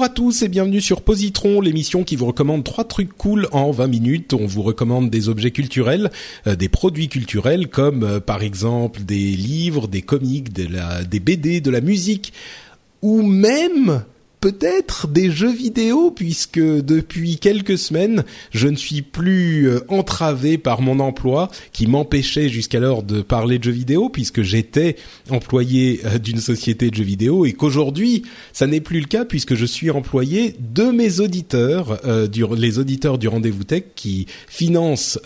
Bonjour 0.00 0.12
à 0.12 0.14
tous 0.14 0.40
et 0.40 0.48
bienvenue 0.48 0.80
sur 0.80 1.02
Positron, 1.02 1.60
l'émission 1.60 2.04
qui 2.04 2.16
vous 2.16 2.24
recommande 2.24 2.64
trois 2.64 2.84
trucs 2.84 3.14
cool 3.18 3.48
en 3.52 3.70
20 3.70 3.86
minutes. 3.86 4.32
On 4.32 4.46
vous 4.46 4.62
recommande 4.62 5.10
des 5.10 5.28
objets 5.28 5.50
culturels, 5.50 6.10
euh, 6.46 6.56
des 6.56 6.70
produits 6.70 7.10
culturels 7.10 7.68
comme 7.68 8.02
euh, 8.02 8.18
par 8.18 8.42
exemple 8.42 9.02
des 9.02 9.18
livres, 9.18 9.88
des 9.88 10.00
comics, 10.00 10.54
des 10.54 11.20
BD, 11.20 11.60
de 11.60 11.70
la 11.70 11.82
musique 11.82 12.32
ou 13.02 13.20
même 13.20 14.02
peut-être 14.40 15.06
des 15.06 15.30
jeux 15.30 15.52
vidéo 15.52 16.10
puisque 16.10 16.58
depuis 16.58 17.36
quelques 17.36 17.78
semaines, 17.78 18.24
je 18.52 18.68
ne 18.68 18.76
suis 18.76 19.02
plus 19.02 19.68
euh, 19.68 19.80
entravé 19.88 20.58
par 20.58 20.80
mon 20.80 20.98
emploi 20.98 21.50
qui 21.72 21.86
m'empêchait 21.86 22.48
jusqu'alors 22.48 23.02
de 23.02 23.22
parler 23.22 23.58
de 23.58 23.64
jeux 23.64 23.70
vidéo 23.70 24.08
puisque 24.08 24.42
j'étais 24.42 24.96
employé 25.28 26.00
euh, 26.06 26.18
d'une 26.18 26.40
société 26.40 26.90
de 26.90 26.94
jeux 26.94 27.04
vidéo 27.04 27.44
et 27.44 27.52
qu'aujourd'hui, 27.52 28.22
ça 28.52 28.66
n'est 28.66 28.80
plus 28.80 29.00
le 29.00 29.06
cas 29.06 29.24
puisque 29.24 29.54
je 29.54 29.66
suis 29.66 29.90
employé 29.90 30.54
de 30.58 30.84
mes 30.84 31.20
auditeurs, 31.20 32.00
euh, 32.06 32.26
les 32.56 32.78
auditeurs 32.78 33.18
du 33.18 33.28
rendez-vous 33.28 33.64
tech 33.64 33.84
qui 33.94 34.26
financent 34.48 35.18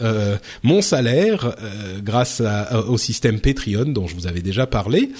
mon 0.62 0.82
salaire 0.82 1.54
grâce 2.02 2.42
au 2.88 2.98
système 2.98 3.40
Patreon 3.40 3.86
dont 3.86 4.06
je 4.06 4.14
vous 4.14 4.26
avais 4.26 4.42
déjà 4.42 4.66
parlé. 4.66 5.10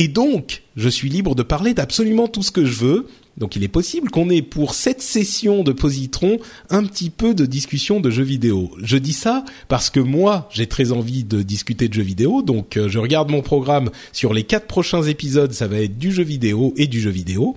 Et 0.00 0.06
donc, 0.06 0.62
je 0.76 0.88
suis 0.88 1.08
libre 1.08 1.34
de 1.34 1.42
parler 1.42 1.74
d'absolument 1.74 2.28
tout 2.28 2.44
ce 2.44 2.52
que 2.52 2.64
je 2.64 2.74
veux. 2.74 3.06
Donc 3.36 3.56
il 3.56 3.64
est 3.64 3.68
possible 3.68 4.10
qu'on 4.10 4.30
ait 4.30 4.42
pour 4.42 4.74
cette 4.74 5.02
session 5.02 5.62
de 5.62 5.72
Positron 5.72 6.38
un 6.70 6.84
petit 6.84 7.10
peu 7.10 7.34
de 7.34 7.46
discussion 7.46 8.00
de 8.00 8.10
jeux 8.10 8.24
vidéo. 8.24 8.70
Je 8.82 8.96
dis 8.96 9.12
ça 9.12 9.44
parce 9.68 9.90
que 9.90 10.00
moi, 10.00 10.48
j'ai 10.52 10.66
très 10.66 10.92
envie 10.92 11.24
de 11.24 11.42
discuter 11.42 11.88
de 11.88 11.94
jeux 11.94 12.02
vidéo. 12.02 12.42
Donc 12.42 12.76
euh, 12.76 12.88
je 12.88 12.98
regarde 12.98 13.30
mon 13.30 13.42
programme 13.42 13.90
sur 14.12 14.34
les 14.34 14.44
quatre 14.44 14.66
prochains 14.66 15.02
épisodes, 15.02 15.52
ça 15.52 15.68
va 15.68 15.80
être 15.80 15.98
du 15.98 16.12
jeu 16.12 16.24
vidéo 16.24 16.74
et 16.76 16.86
du 16.86 17.00
jeu 17.00 17.10
vidéo. 17.10 17.56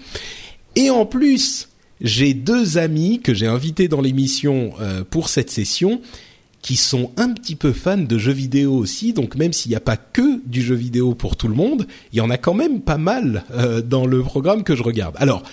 Et 0.76 0.90
en 0.90 1.06
plus, 1.06 1.70
j'ai 2.00 2.34
deux 2.34 2.78
amis 2.78 3.20
que 3.20 3.34
j'ai 3.34 3.48
invités 3.48 3.88
dans 3.88 4.02
l'émission 4.02 4.74
euh, 4.80 5.04
pour 5.04 5.30
cette 5.30 5.50
session 5.50 6.02
qui 6.62 6.76
sont 6.76 7.12
un 7.18 7.34
petit 7.34 7.56
peu 7.56 7.74
fans 7.74 7.98
de 7.98 8.18
jeux 8.18 8.32
vidéo 8.32 8.74
aussi, 8.74 9.14
donc 9.14 9.36
même 9.36 9.54
s'il 9.54 9.70
n'y 9.70 9.76
a 9.76 9.82
pas 9.82 9.98
que 9.98 10.42
du 10.46 10.62
jeu 10.62 10.76
vidéo 10.76 11.16
pour 11.16 11.36
tout 11.36 11.48
le 11.48 11.56
monde, 11.56 11.88
il 12.14 12.18
y 12.18 12.22
en 12.22 12.30
a 12.30 12.38
quand 12.38 12.54
même 12.54 12.82
pas 12.82 12.98
mal 12.98 13.44
euh, 13.52 13.82
dans 13.82 14.06
le 14.06 14.22
programme 14.22 14.64
que 14.64 14.76
je 14.76 14.84
regarde. 14.84 15.16
Alors, 15.18 15.44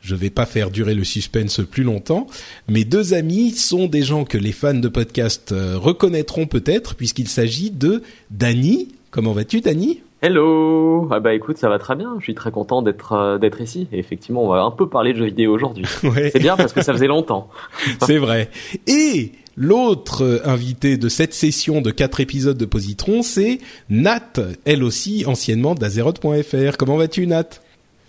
je 0.00 0.14
vais 0.14 0.30
pas 0.30 0.46
faire 0.46 0.70
durer 0.70 0.94
le 0.94 1.04
suspense 1.04 1.60
plus 1.68 1.82
longtemps. 1.82 2.26
Mes 2.68 2.84
deux 2.84 3.14
amis 3.14 3.50
sont 3.52 3.86
des 3.86 4.02
gens 4.02 4.24
que 4.24 4.38
les 4.38 4.52
fans 4.52 4.74
de 4.74 4.88
podcast 4.88 5.52
euh, 5.52 5.76
reconnaîtront 5.76 6.46
peut-être, 6.46 6.94
puisqu'il 6.94 7.28
s'agit 7.28 7.70
de 7.70 8.02
Dany. 8.30 8.88
Comment 9.10 9.32
vas-tu, 9.32 9.60
Dany 9.60 10.00
Hello 10.20 11.08
Ah 11.12 11.20
bah 11.20 11.32
écoute, 11.34 11.58
ça 11.58 11.68
va 11.68 11.78
très 11.78 11.94
bien, 11.94 12.14
je 12.18 12.24
suis 12.24 12.34
très 12.34 12.50
content 12.50 12.82
d'être 12.82 13.12
euh, 13.12 13.38
d'être 13.38 13.60
ici. 13.60 13.86
Et 13.92 13.98
effectivement, 14.00 14.42
on 14.44 14.48
va 14.48 14.62
un 14.62 14.72
peu 14.72 14.88
parler 14.88 15.12
de 15.12 15.18
jeux 15.18 15.26
vidéo 15.26 15.52
aujourd'hui. 15.54 15.84
Ouais. 16.02 16.30
C'est 16.32 16.40
bien 16.40 16.56
parce 16.56 16.72
que 16.72 16.82
ça 16.82 16.92
faisait 16.92 17.06
longtemps. 17.06 17.48
C'est 18.04 18.18
vrai. 18.18 18.50
Et 18.88 19.32
l'autre 19.56 20.24
euh, 20.24 20.40
invité 20.44 20.96
de 20.96 21.08
cette 21.08 21.34
session 21.34 21.80
de 21.80 21.90
quatre 21.92 22.18
épisodes 22.20 22.56
de 22.58 22.64
Positron, 22.64 23.22
c'est 23.22 23.58
Nat, 23.90 24.40
elle 24.64 24.82
aussi 24.82 25.24
anciennement 25.26 25.74
d'Azeroth.fr. 25.76 26.76
Comment 26.78 26.96
vas-tu, 26.96 27.26
Nat? 27.28 27.48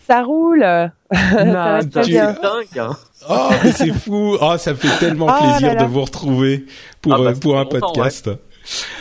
Ça 0.07 0.23
roule. 0.23 0.61
Ça 1.11 1.43
va 1.43 1.83
très 1.83 2.01
tu- 2.03 2.09
bien. 2.11 2.33
dingue 2.41 2.79
hein. 2.79 2.97
Oh, 3.29 3.49
mais 3.63 3.71
c'est 3.71 3.91
fou. 3.93 4.37
Oh, 4.41 4.55
ça 4.57 4.71
me 4.71 4.77
fait 4.77 4.97
tellement 4.99 5.27
Oh 5.29 5.43
plaisir 5.43 5.67
là 5.67 5.73
là. 5.75 5.83
de 5.83 5.89
vous 5.91 6.01
retrouver 6.01 6.65
pour 7.01 7.13
Ah 7.13 7.17
bah, 7.19 7.23
euh, 7.31 7.33
pour 7.35 7.59
un 7.59 7.63
ça 7.65 7.79
podcast. 7.79 8.29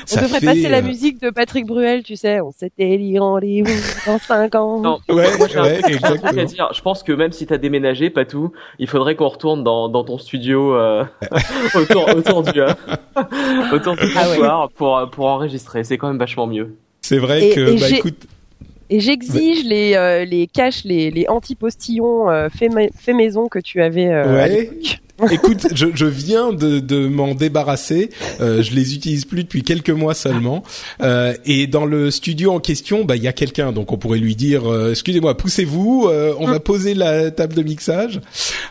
On 0.05 0.07
Ça 0.07 0.23
devrait 0.23 0.41
fait, 0.41 0.47
passer 0.47 0.69
la 0.69 0.79
euh, 0.79 0.83
musique 0.83 1.21
de 1.21 1.31
Patrick 1.31 1.67
Bruel, 1.67 2.03
tu 2.03 2.17
sais. 2.17 2.41
On 2.41 2.51
s'était 2.53 2.97
dit 2.97 3.19
rendez-vous 3.19 3.71
dans 4.07 4.19
5 4.19 4.55
ans. 4.55 4.81
Non, 4.81 4.99
Ouais, 5.09 5.37
moi 5.37 5.47
j'ai 5.49 5.59
un, 5.59 5.63
ouais, 5.65 5.81
truc- 5.83 5.99
j'ai 6.01 6.07
un 6.07 6.17
truc 6.17 6.39
à 6.39 6.45
dire. 6.45 6.69
Je 6.75 6.81
pense 6.81 7.03
que 7.03 7.13
même 7.13 7.33
si 7.33 7.47
t'as 7.47 7.59
déménagé, 7.59 8.09
pas 8.11 8.25
tout, 8.25 8.53
il 8.79 8.87
faudrait 8.89 9.15
qu'on 9.17 9.29
retourne 9.29 9.63
dans, 9.65 9.89
dans 9.89 10.05
ton 10.05 10.17
studio 10.19 10.75
euh, 10.75 11.05
autour, 11.75 12.09
autour 12.15 12.43
du 12.43 12.61
euh, 12.61 12.69
autour 13.73 13.97
du 13.97 14.05
Ah 14.17 14.31
ouais. 14.31 14.69
pour 14.77 15.09
pour 15.13 15.27
enregistrer. 15.27 15.85
C'est 15.85 15.99
quand 15.99 16.09
même 16.09 16.19
vachement 16.19 16.47
mieux. 16.47 16.77
C'est 17.03 17.19
vrai 17.19 17.49
Et- 17.49 17.55
que 17.55 17.61
et 17.75 17.77
bah 17.81 17.89
écoute, 17.91 18.27
Et 18.91 19.01
j'exige 19.01 19.65
les, 19.65 19.95
euh, 19.95 20.25
les 20.25 20.47
caches, 20.47 20.85
les, 20.85 21.11
les 21.11 21.27
anti-postillons 21.29 22.31
euh, 22.31 22.49
fait, 22.49 22.69
ma- 22.71 22.89
fait 22.97 23.13
maison 23.13 23.49
que 23.49 23.59
tu 23.59 23.83
avais 23.83 24.07
euh, 24.09 24.25
à 24.25 24.47
Ouais. 24.47 24.71
écoute, 25.31 25.67
je, 25.75 25.87
je 25.95 26.05
viens 26.07 26.53
de, 26.53 26.79
de 26.79 27.09
m'en 27.09 27.35
débarrasser. 27.35 28.11
Euh, 28.41 28.63
je 28.63 28.73
les 28.73 28.95
utilise 28.95 29.25
plus 29.25 29.43
depuis 29.45 29.63
quelques 29.63 29.91
mois 29.91 30.15
seulement. 30.15 30.63
Euh, 31.03 31.35
et 31.45 31.67
dans 31.67 31.87
le 31.87 32.11
studio 32.11 32.53
en 32.53 32.61
question, 32.61 33.05
bah 33.05 33.17
il 33.17 33.23
y 33.23 33.29
a 33.29 33.33
quelqu'un, 33.33 33.73
donc 33.73 33.91
on 33.93 33.99
pourrait 33.99 34.19
lui 34.21 34.37
dire 34.37 34.71
euh, 34.71 34.91
excusez-moi, 34.93 35.37
poussez-vous, 35.37 36.07
euh, 36.09 36.35
on 36.39 36.47
va 36.47 36.61
poser 36.61 36.95
la 36.95 37.31
table 37.33 37.55
de 37.55 37.63
mixage. 37.63 38.21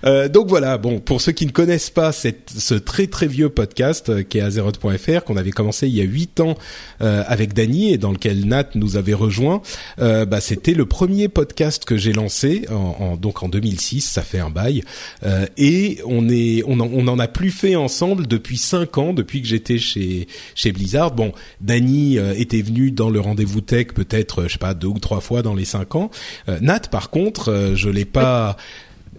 Euh, 0.05 0.29
donc 0.29 0.47
voilà, 0.47 0.77
bon, 0.77 0.99
pour 0.99 1.19
ceux 1.21 1.33
qui 1.33 1.45
ne 1.45 1.51
connaissent 1.51 1.89
pas 1.89 2.11
cette, 2.13 2.49
ce 2.57 2.75
très 2.75 3.07
très 3.07 3.27
vieux 3.27 3.49
podcast 3.49 4.09
euh, 4.09 4.23
qui 4.23 4.37
est 4.37 4.41
Azeroth.fr, 4.41 5.23
qu'on 5.25 5.35
avait 5.37 5.51
commencé 5.51 5.87
il 5.87 5.95
y 5.95 6.01
a 6.01 6.05
huit 6.05 6.39
ans 6.39 6.55
euh, 7.01 7.23
avec 7.27 7.53
Dany 7.53 7.91
et 7.93 7.97
dans 7.97 8.11
lequel 8.11 8.45
Nat 8.45 8.69
nous 8.75 8.95
avait 8.95 9.13
rejoint, 9.13 9.61
euh, 9.99 10.25
bah, 10.25 10.39
c'était 10.39 10.73
le 10.73 10.85
premier 10.85 11.27
podcast 11.27 11.83
que 11.83 11.97
j'ai 11.97 12.13
lancé 12.13 12.65
en, 12.71 12.95
en- 13.03 13.17
donc 13.17 13.43
en 13.43 13.49
2006, 13.49 14.01
ça 14.01 14.21
fait 14.21 14.39
un 14.39 14.49
bail, 14.49 14.83
Euh, 15.25 15.45
et 15.57 15.99
on 16.05 16.29
est 16.29 16.36
on 16.67 16.79
en, 16.79 16.89
on 16.93 17.07
en 17.07 17.19
a 17.19 17.27
plus 17.27 17.51
fait 17.51 17.75
ensemble 17.75 18.27
depuis 18.27 18.57
cinq 18.57 18.97
ans, 18.97 19.13
depuis 19.13 19.41
que 19.41 19.47
j'étais 19.47 19.77
chez 19.77 20.27
chez 20.55 20.71
Blizzard. 20.71 21.11
Bon, 21.11 21.31
Dany 21.61 22.17
euh, 22.17 22.33
était 22.37 22.61
venu 22.61 22.91
dans 22.91 23.09
le 23.09 23.19
rendez-vous 23.19 23.61
tech 23.61 23.87
peut-être, 23.87 24.41
euh, 24.41 24.47
je 24.47 24.53
sais 24.53 24.59
pas, 24.59 24.73
deux 24.73 24.87
ou 24.87 24.99
trois 24.99 25.21
fois 25.21 25.41
dans 25.41 25.53
les 25.53 25.65
cinq 25.65 25.95
ans. 25.95 26.09
Euh, 26.49 26.59
Nat, 26.61 26.81
par 26.91 27.09
contre, 27.09 27.73
je 27.75 27.89
l'ai 27.89 28.05
pas. 28.05 28.57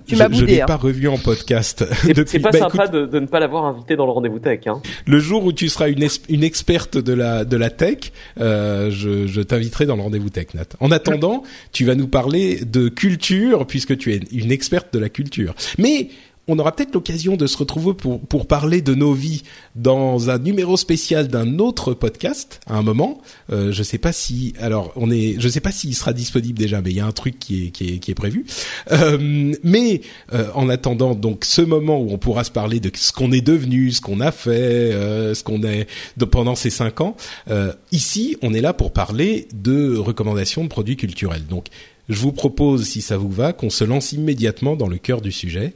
Tu 0.09 0.17
je, 0.17 0.45
l'ai 0.47 0.63
hein. 0.63 0.67
pas 0.67 0.77
revu 0.77 1.07
en 1.07 1.19
podcast 1.19 1.85
C'est 2.01 2.39
pas 2.41 2.51
bah, 2.51 2.59
sympa 2.59 2.85
écoute, 2.85 2.95
de, 2.95 3.05
de 3.05 3.21
ne 3.21 3.27
pas 3.27 3.41
l'avoir 3.41 3.67
invité 3.67 3.95
dans 3.95 4.07
le 4.07 4.13
rendez-vous 4.13 4.39
tech. 4.39 4.61
Hein. 4.67 4.81
le 5.07 5.19
jour 5.19 5.45
où 5.45 5.53
tu 5.53 5.69
seras 5.69 5.91
une, 5.91 6.03
experte 6.43 6.97
de 6.97 7.13
la 7.13 7.45
de 7.45 7.57
la 7.59 7.69
tech, 7.69 8.13
euh, 8.41 8.91
je, 8.91 9.27
je 9.27 9.43
t'inviterai 9.43 9.85
dans 9.85 9.97
le 9.97 10.03
rendez-vous 10.03 10.31
tech, 10.31 10.55
Nat. 10.55 10.65
En 10.81 10.91
attendant, 10.93 11.43
tu 11.73 11.85
vas 11.85 11.95
nous 11.95 12.09
parler 12.09 12.61
de 12.65 12.89
culture 12.89 13.67
puisque 13.67 13.99
tu 13.99 14.15
es 14.15 14.21
une 14.33 14.51
experte 14.51 14.95
de 14.95 14.99
la 14.99 15.11
culture. 15.11 15.55
Mais 15.77 16.09
on 16.49 16.59
aura 16.59 16.75
peut-être 16.75 16.95
l'occasion 16.95 17.37
de 17.37 17.47
se 17.47 17.57
retrouver 17.57 17.95
pour 17.95 18.21
pour 18.21 18.47
parler 18.47 18.83
de 18.83 18.95
nos 18.95 19.13
vies 19.13 19.43
dans 19.77 20.31
un 20.31 20.39
numéro 20.39 20.77
spécial 20.77 21.29
d'un 21.29 21.59
autre 21.59 21.95
podcast 21.95 22.61
à 22.67 22.77
un 22.77 22.83
moment. 22.83 23.21
Euh, 23.53 23.71
je 23.73 23.83
sais 23.83 23.99
pas 23.99 24.13
si 24.13 24.55
alors 24.61 24.93
on 24.97 25.11
est 25.11 25.37
je 25.39 25.49
sais 25.49 25.61
pas 25.61 25.73
s'il 25.73 25.95
sera 25.95 26.13
disponible 26.13 26.59
déjà, 26.59 26.81
mais 26.81 26.91
il 26.91 26.97
y 26.97 27.01
a 27.01 27.07
un 27.07 27.13
truc 27.13 27.39
qui 27.39 27.67
est 27.67 27.71
qui 27.71 27.95
est 27.95 27.99
qui 27.99 28.11
est 28.11 28.15
prévu. 28.15 28.47
Euh, 28.91 29.55
mais 29.63 30.01
euh, 30.33 30.49
en 30.55 30.69
attendant 30.69 31.15
donc 31.15 31.45
ce 31.45 31.63
moment 31.63 32.01
où 32.01 32.11
on 32.11 32.19
pourra 32.19 32.45
se 32.45 32.51
parler 32.51 32.81
de 32.81 32.91
ce 32.95 33.13
qu'on 33.13 33.33
est 33.33 33.41
devenu, 33.41 33.93
ce 33.93 34.01
qu'on 34.01 34.21
a 34.21 34.33
fait, 34.33 34.51
euh, 34.93 35.35
ce 35.35 35.43
qu'on 35.43 35.63
est 35.63 35.87
de, 36.17 36.25
pendant 36.25 36.55
ces 36.55 36.71
cinq 36.71 37.01
ans. 37.01 37.17
euh, 37.51 37.73
ici, 37.93 38.37
on 38.43 38.55
est 38.55 38.61
là 38.61 38.73
pour 38.73 38.93
parler 38.93 39.49
de 39.55 39.97
recommandations 39.97 40.63
de 40.65 40.69
produits 40.69 40.97
culturels. 40.97 41.47
Donc, 41.47 41.67
je 42.09 42.19
vous 42.19 42.33
propose, 42.33 42.85
si 42.85 43.03
ça 43.03 43.17
vous 43.17 43.31
va, 43.31 43.53
qu'on 43.53 43.71
se 43.71 43.85
lance 43.85 44.13
immédiatement 44.13 44.77
dans 44.77 44.89
le 44.89 44.97
cœur 44.99 45.21
du 45.21 45.33
sujet. 45.33 45.75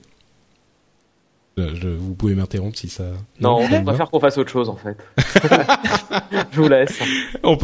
Je, 1.59 1.89
vous 1.89 2.15
pouvez 2.15 2.35
m'interrompre 2.35 2.79
si 2.79 2.89
ça. 2.89 3.05
Non, 3.41 3.59
on 3.71 3.83
va 3.83 3.95
faire 3.95 4.11
qu'on 4.11 4.21
fasse 4.21 4.39
autre 4.39 4.51
chose 4.51 4.71
en 4.71 4.77
fait. 4.77 4.97
je 6.51 6.61
vous 6.61 6.69
laisse. 6.69 6.99
On, 7.43 7.59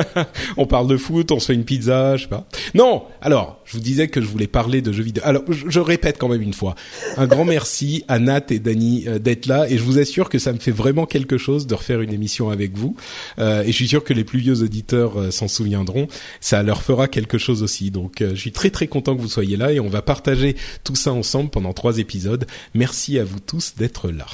on, 0.56 0.66
parle 0.66 0.88
de 0.88 0.96
foot, 0.96 1.30
on 1.30 1.38
se 1.38 1.46
fait 1.46 1.54
une 1.54 1.64
pizza, 1.64 2.16
je 2.16 2.22
sais 2.22 2.28
pas. 2.28 2.46
Non, 2.74 3.04
alors 3.20 3.60
je 3.66 3.76
vous 3.76 3.82
disais 3.82 4.08
que 4.08 4.22
je 4.22 4.26
voulais 4.26 4.46
parler 4.46 4.80
de 4.80 4.92
jeux 4.92 5.02
vidéo. 5.02 5.22
Alors 5.26 5.42
je, 5.50 5.80
répète 5.80 6.16
quand 6.18 6.28
même 6.28 6.40
une 6.40 6.54
fois. 6.54 6.74
Un 7.18 7.26
grand 7.26 7.44
merci 7.44 8.02
à 8.08 8.18
Nat 8.18 8.46
et 8.48 8.58
Dani 8.58 9.04
euh, 9.06 9.18
d'être 9.18 9.44
là 9.44 9.68
et 9.68 9.76
je 9.76 9.82
vous 9.82 9.98
assure 9.98 10.30
que 10.30 10.38
ça 10.38 10.54
me 10.54 10.58
fait 10.58 10.70
vraiment 10.70 11.04
quelque 11.04 11.36
chose 11.36 11.66
de 11.66 11.74
refaire 11.74 12.00
une 12.00 12.14
émission 12.14 12.48
avec 12.48 12.74
vous. 12.76 12.96
Euh, 13.38 13.62
et 13.62 13.66
je 13.66 13.72
suis 13.72 13.88
sûr 13.88 14.04
que 14.04 14.14
les 14.14 14.24
plus 14.24 14.38
vieux 14.38 14.62
auditeurs 14.62 15.20
euh, 15.20 15.30
s'en 15.30 15.48
souviendront. 15.48 16.08
Ça 16.40 16.62
leur 16.62 16.80
fera 16.80 17.08
quelque 17.08 17.36
chose 17.36 17.62
aussi. 17.62 17.90
Donc 17.90 18.20
je 18.20 18.34
suis 18.34 18.52
très 18.52 18.70
très 18.70 18.86
content 18.86 19.14
que 19.14 19.20
vous 19.20 19.28
soyez 19.28 19.58
là 19.58 19.70
et 19.70 19.80
on 19.80 19.88
va 19.88 20.00
partager 20.00 20.56
tout 20.82 20.96
ça 20.96 21.12
ensemble 21.12 21.50
pendant 21.50 21.74
trois 21.74 21.98
épisodes. 21.98 22.46
Merci 22.72 23.18
à 23.18 23.24
vous 23.24 23.33
tous 23.40 23.74
d'être 23.76 24.10
là. 24.10 24.26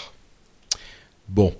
Bon, 1.29 1.55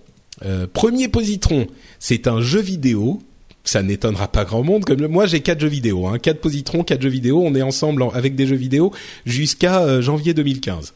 euh, 0.45 0.67
premier 0.73 1.09
positron, 1.09 1.67
c'est 1.99 2.27
un 2.27 2.41
jeu 2.41 2.61
vidéo. 2.61 3.21
Ça 3.63 3.83
n'étonnera 3.83 4.29
pas 4.29 4.45
grand 4.45 4.63
monde. 4.63 4.85
Comme 4.85 5.07
moi, 5.07 5.27
j'ai 5.27 5.41
quatre 5.41 5.61
jeux 5.61 5.69
vidéo, 5.69 6.07
hein, 6.07 6.19
quatre 6.19 6.41
positrons, 6.41 6.83
quatre 6.83 7.03
jeux 7.03 7.11
vidéo. 7.11 7.43
On 7.45 7.55
est 7.55 7.63
ensemble 7.63 8.05
avec 8.15 8.35
des 8.35 8.47
jeux 8.47 8.57
vidéo 8.57 8.91
jusqu'à 9.27 9.83
euh, 9.83 10.03
janvier 10.03 10.35
2015. 10.35 10.95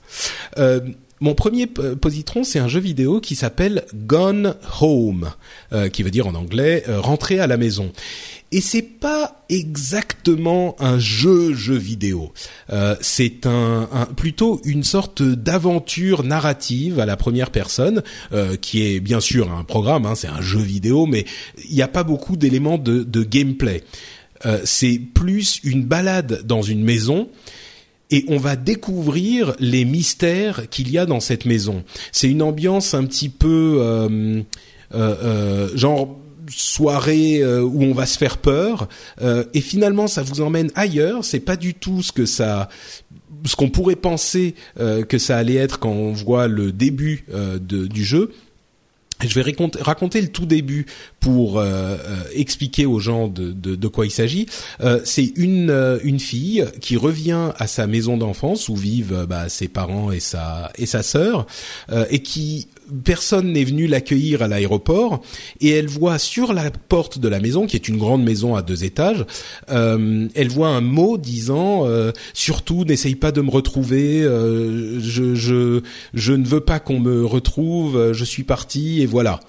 Euh, 0.58 0.80
mon 1.20 1.34
premier 1.34 1.66
positron, 1.66 2.42
c'est 2.42 2.58
un 2.58 2.68
jeu 2.68 2.80
vidéo 2.80 3.20
qui 3.20 3.36
s'appelle 3.36 3.84
Gone 3.94 4.56
Home, 4.80 5.30
qui 5.92 6.02
veut 6.02 6.10
dire 6.10 6.26
en 6.26 6.34
anglais 6.34 6.84
rentrer 6.86 7.38
à 7.38 7.46
la 7.46 7.56
maison 7.56 7.92
et 8.54 8.60
c'est 8.60 8.82
pas 8.82 9.44
exactement 9.48 10.76
un 10.78 10.96
jeu 10.96 11.54
jeu 11.54 11.74
vidéo. 11.74 12.32
Euh, 12.70 12.94
c'est 13.00 13.46
un, 13.46 13.88
plutôt 14.16 14.60
une 14.64 14.84
sorte 14.84 15.22
d'aventure 15.22 16.22
narrative 16.22 17.00
à 17.00 17.04
la 17.04 17.16
première 17.16 17.50
personne 17.50 18.04
euh, 18.32 18.54
qui 18.54 18.84
est 18.84 19.00
bien 19.00 19.18
sûr 19.18 19.50
un 19.50 19.64
programme, 19.64 20.06
hein, 20.06 20.14
c'est 20.14 20.28
un 20.28 20.40
jeu 20.40 20.60
vidéo, 20.60 21.06
mais 21.06 21.24
il 21.68 21.74
n'y 21.74 21.82
a 21.82 21.88
pas 21.88 22.04
beaucoup 22.04 22.36
d'éléments 22.36 22.78
de, 22.78 23.02
de, 23.02 23.24
gameplay. 23.24 23.82
Euh, 24.46 24.60
c'est 24.64 25.00
plus 25.00 25.58
une 25.64 25.82
balade 25.82 26.42
dans 26.46 26.62
une 26.62 26.84
maison 26.84 27.28
et 28.12 28.24
on 28.28 28.36
va 28.36 28.54
découvrir 28.54 29.56
les 29.58 29.84
mystères 29.84 30.68
qu'il 30.70 30.92
y 30.92 30.98
a 30.98 31.06
dans 31.06 31.20
cette 31.20 31.44
maison. 31.44 31.82
C'est 32.12 32.30
une 32.30 32.42
ambiance 32.42 32.94
un 32.94 33.04
petit 33.04 33.30
peu 33.30 33.78
euh, 33.80 34.42
euh, 34.94 35.76
genre 35.76 36.16
soirée 36.48 37.42
euh, 37.42 37.62
où 37.62 37.82
on 37.82 37.94
va 37.94 38.06
se 38.06 38.18
faire 38.18 38.38
peur 38.38 38.88
euh, 39.20 39.44
et 39.54 39.60
finalement 39.60 40.06
ça 40.06 40.22
vous 40.22 40.40
emmène 40.40 40.70
ailleurs 40.74 41.24
c'est 41.24 41.40
pas 41.40 41.56
du 41.56 41.74
tout 41.74 42.02
ce 42.02 42.12
que 42.12 42.26
ça 42.26 42.68
ce 43.44 43.56
qu'on 43.56 43.70
pourrait 43.70 43.96
penser 43.96 44.54
euh, 44.80 45.04
que 45.04 45.18
ça 45.18 45.36
allait 45.36 45.56
être 45.56 45.78
quand 45.78 45.90
on 45.90 46.12
voit 46.12 46.48
le 46.48 46.72
début 46.72 47.26
de, 47.28 47.86
du 47.86 48.04
jeu 48.04 48.30
je 49.22 49.34
vais 49.34 49.54
raconter, 49.80 50.20
le 50.20 50.28
tout 50.28 50.46
début 50.46 50.86
pour 51.20 51.58
euh, 51.58 51.64
euh, 51.64 52.24
expliquer 52.34 52.84
aux 52.84 52.98
gens 52.98 53.28
de, 53.28 53.52
de, 53.52 53.76
de 53.76 53.88
quoi 53.88 54.06
il 54.06 54.10
s'agit. 54.10 54.46
Euh, 54.80 55.00
c'est 55.04 55.32
une 55.36 56.00
une 56.02 56.20
fille 56.20 56.64
qui 56.80 56.96
revient 56.96 57.52
à 57.56 57.66
sa 57.66 57.86
maison 57.86 58.16
d'enfance 58.16 58.68
où 58.68 58.76
vivent 58.76 59.26
bah, 59.28 59.48
ses 59.48 59.68
parents 59.68 60.10
et 60.12 60.20
sa 60.20 60.70
et 60.76 60.86
sa 60.86 61.02
sœur 61.02 61.46
et 62.10 62.20
qui 62.20 62.68
personne 63.04 63.52
n'est 63.52 63.64
venu 63.64 63.86
l'accueillir 63.86 64.42
à 64.42 64.48
l'aéroport 64.48 65.22
et 65.60 65.70
elle 65.70 65.88
voit 65.88 66.18
sur 66.18 66.52
la 66.52 66.70
porte 66.70 67.18
de 67.18 67.28
la 67.28 67.40
maison 67.40 67.66
qui 67.66 67.76
est 67.76 67.88
une 67.88 67.98
grande 67.98 68.22
maison 68.22 68.54
à 68.54 68.62
deux 68.62 68.84
étages 68.84 69.24
elle 69.68 70.48
voit 70.48 70.68
un 70.68 70.80
mot 70.80 71.16
disant 71.16 71.86
surtout 72.32 72.84
n'essaye 72.84 73.14
pas 73.14 73.32
de 73.32 73.40
me 73.40 73.50
retrouver 73.50 74.22
je 74.22 75.34
je 75.34 75.80
je 76.12 76.32
ne 76.32 76.46
veux 76.46 76.60
pas 76.60 76.78
qu'on 76.78 77.00
me 77.00 77.24
retrouve 77.24 78.12
je 78.12 78.24
suis 78.24 78.44
parti 78.44 79.02
et 79.02 79.06
voilà. 79.06 79.40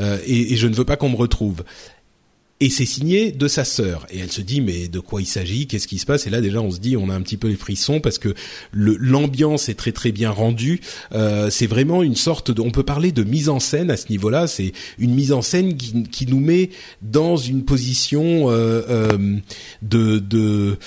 Euh, 0.00 0.18
et, 0.26 0.56
je 0.56 0.66
ne 0.66 0.74
veux 0.74 0.84
pas 0.84 0.96
qu'on 0.96 1.08
me 1.08 1.16
retrouve. 1.16 1.62
Et 2.58 2.70
c'est 2.70 2.86
signé 2.86 3.32
de 3.32 3.48
sa 3.48 3.64
sœur. 3.64 4.06
Et 4.10 4.18
elle 4.18 4.32
se 4.32 4.40
dit 4.40 4.62
mais 4.62 4.88
de 4.88 4.98
quoi 4.98 5.20
il 5.20 5.26
s'agit? 5.26 5.66
Qu'est-ce 5.66 5.86
qui 5.86 5.98
se 5.98 6.06
passe? 6.06 6.26
Et 6.26 6.30
là 6.30 6.40
déjà 6.40 6.62
on 6.62 6.70
se 6.70 6.78
dit 6.78 6.96
on 6.96 7.10
a 7.10 7.14
un 7.14 7.20
petit 7.20 7.36
peu 7.36 7.48
les 7.48 7.56
frissons 7.56 8.00
parce 8.00 8.18
que 8.18 8.34
l'ambiance 8.72 9.68
est 9.68 9.74
très 9.74 9.92
très 9.92 10.10
bien 10.10 10.30
rendue. 10.30 10.80
Euh, 11.12 11.50
c'est 11.50 11.66
vraiment 11.66 12.02
une 12.02 12.16
sorte 12.16 12.50
de. 12.50 12.62
On 12.62 12.70
peut 12.70 12.82
parler 12.82 13.12
de 13.12 13.24
mise 13.24 13.50
en 13.50 13.60
scène 13.60 13.90
à 13.90 13.98
ce 13.98 14.08
niveau-là. 14.08 14.46
C'est 14.46 14.72
une 14.98 15.14
mise 15.14 15.32
en 15.32 15.42
scène 15.42 15.76
qui, 15.76 16.04
qui, 16.04 16.26
nous 16.26 16.40
met 16.40 16.70
dans 17.02 17.36
une 17.36 17.62
position 17.64 18.46
euh, 18.48 19.18
de, 19.82 20.18
de 20.18 20.78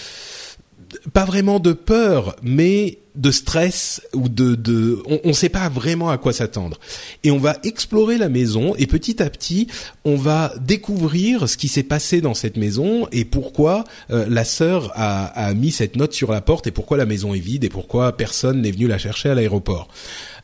pas 1.14 1.26
vraiment 1.26 1.60
de 1.60 1.74
peur, 1.74 2.36
mais 2.42 3.00
de 3.16 3.32
stress 3.32 4.02
ou 4.14 4.30
de, 4.30 4.56
de 4.56 5.02
on 5.06 5.28
ne 5.28 5.34
sait 5.34 5.50
pas 5.50 5.68
vraiment 5.68 6.10
à 6.10 6.18
quoi 6.18 6.32
s'attendre. 6.32 6.80
Et 7.24 7.32
on 7.32 7.38
va 7.38 7.58
explorer 7.64 8.18
la 8.18 8.30
maison 8.30 8.76
et 8.78 8.88
petit 8.88 9.22
à 9.22 9.30
petit, 9.30 9.68
on 10.06 10.16
va 10.16 10.54
découvrir 10.62 11.50
ce 11.50 11.58
qui 11.58 11.68
s'est 11.68 11.84
passé 11.84 12.22
dans 12.22 12.34
cette 12.34 12.56
maison 12.56 13.08
et 13.12 13.26
pourquoi 13.26 13.84
euh, 14.12 14.26
la 14.30 14.46
sœur 14.46 14.92
a, 14.96 15.26
a 15.26 15.54
mis 15.54 15.72
cette 15.72 15.96
note 15.96 16.14
sur 16.14 16.32
la 16.32 16.42
porte 16.42 16.68
et 16.68 16.72
pourquoi 16.72 16.98
la 16.98 17.06
maison 17.06 17.34
est 17.34 17.40
vide 17.40 17.64
et 17.66 17.70
pourquoi 17.70 18.16
personne 18.16 18.62
n'est 18.62 18.72
venu 18.72 18.88
la 18.88 18.98
chercher 18.98 19.30
à 19.30 19.36
l'aéroport. 19.36 19.90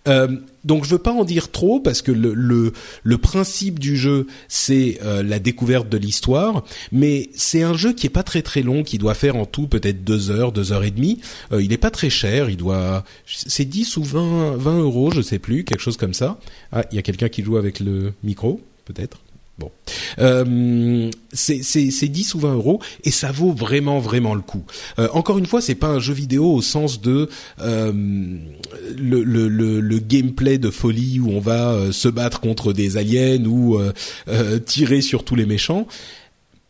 Euh, 0.08 0.28
donc 0.64 0.86
je 0.86 0.92
veux 0.92 1.00
pas 1.00 1.12
en 1.12 1.24
dire 1.24 1.52
trop 1.52 1.80
parce 1.80 2.02
que 2.02 2.12
le 2.12 2.34
le, 2.34 2.74
le 3.04 3.18
principe 3.18 3.80
du 3.80 3.98
jeu 3.98 4.28
c'est 4.48 5.00
euh, 5.04 5.24
la 5.24 5.40
découverte 5.40 5.90
de 5.90 5.98
l'histoire, 5.98 6.64
mais 6.92 7.30
c'est 7.36 7.64
un 7.64 7.74
jeu 7.76 7.94
qui 7.94 8.08
est 8.08 8.12
pas 8.12 8.24
très 8.24 8.42
très 8.42 8.62
long, 8.62 8.84
qui 8.84 8.98
doit 8.98 9.14
faire 9.14 9.36
en 9.36 9.46
tout 9.46 9.68
peut-être 9.68 10.04
deux 10.04 10.32
heures, 10.32 10.52
deux 10.52 10.72
heures 10.72 10.84
et 10.84 10.92
demie. 10.92 11.22
Euh, 11.52 11.62
il 11.62 11.74
est 11.74 11.78
pas 11.78 11.92
très 11.92 12.10
cher, 12.10 12.50
il 12.50 12.58
doit 12.58 13.04
c'est 13.26 13.66
10 13.66 13.98
ou 13.98 14.04
20 14.04 14.58
20 14.58 14.80
euros, 14.80 15.12
je 15.12 15.22
sais 15.22 15.40
plus, 15.40 15.64
quelque 15.64 15.82
chose 15.82 15.98
comme 15.98 16.14
ça. 16.14 16.40
Ah, 16.72 16.84
il 16.92 16.96
y 16.96 17.00
a 17.00 17.02
quelqu'un 17.02 17.30
qui 17.30 17.44
joue 17.44 17.58
avec 17.58 17.80
le 17.80 18.14
micro, 18.24 18.62
peut-être. 18.86 19.20
Bon, 19.58 19.72
euh, 20.20 21.10
c'est 21.32 22.08
10 22.10 22.36
ou 22.36 22.40
20 22.40 22.56
euros 22.56 22.82
et 23.06 23.12
ça 23.12 23.32
vaut 23.32 23.54
vraiment 23.54 24.00
vraiment 24.00 24.36
le 24.36 24.42
coup. 24.42 24.66
Euh, 25.00 25.08
encore 25.14 25.38
une 25.38 25.46
fois, 25.46 25.62
c'est 25.62 25.76
pas 25.76 25.88
un 25.88 26.00
jeu 26.00 26.14
vidéo 26.14 26.52
au 26.52 26.62
sens 26.62 27.00
de 27.00 27.30
euh, 27.62 27.94
le, 28.98 29.24
le, 29.24 29.48
le, 29.48 29.80
le, 29.80 30.00
gameplay 30.00 30.58
de 30.58 30.70
folie 30.70 31.22
où 31.22 31.30
on 31.30 31.40
va 31.40 31.72
euh, 31.72 31.94
se 31.94 32.10
battre 32.10 32.42
contre 32.42 32.74
des 32.74 32.98
aliens 32.98 33.46
ou 33.46 33.80
euh, 33.80 34.60
tirer 34.60 35.00
sur 35.00 35.24
tous 35.24 35.36
les 35.36 35.46
méchants 35.46 35.88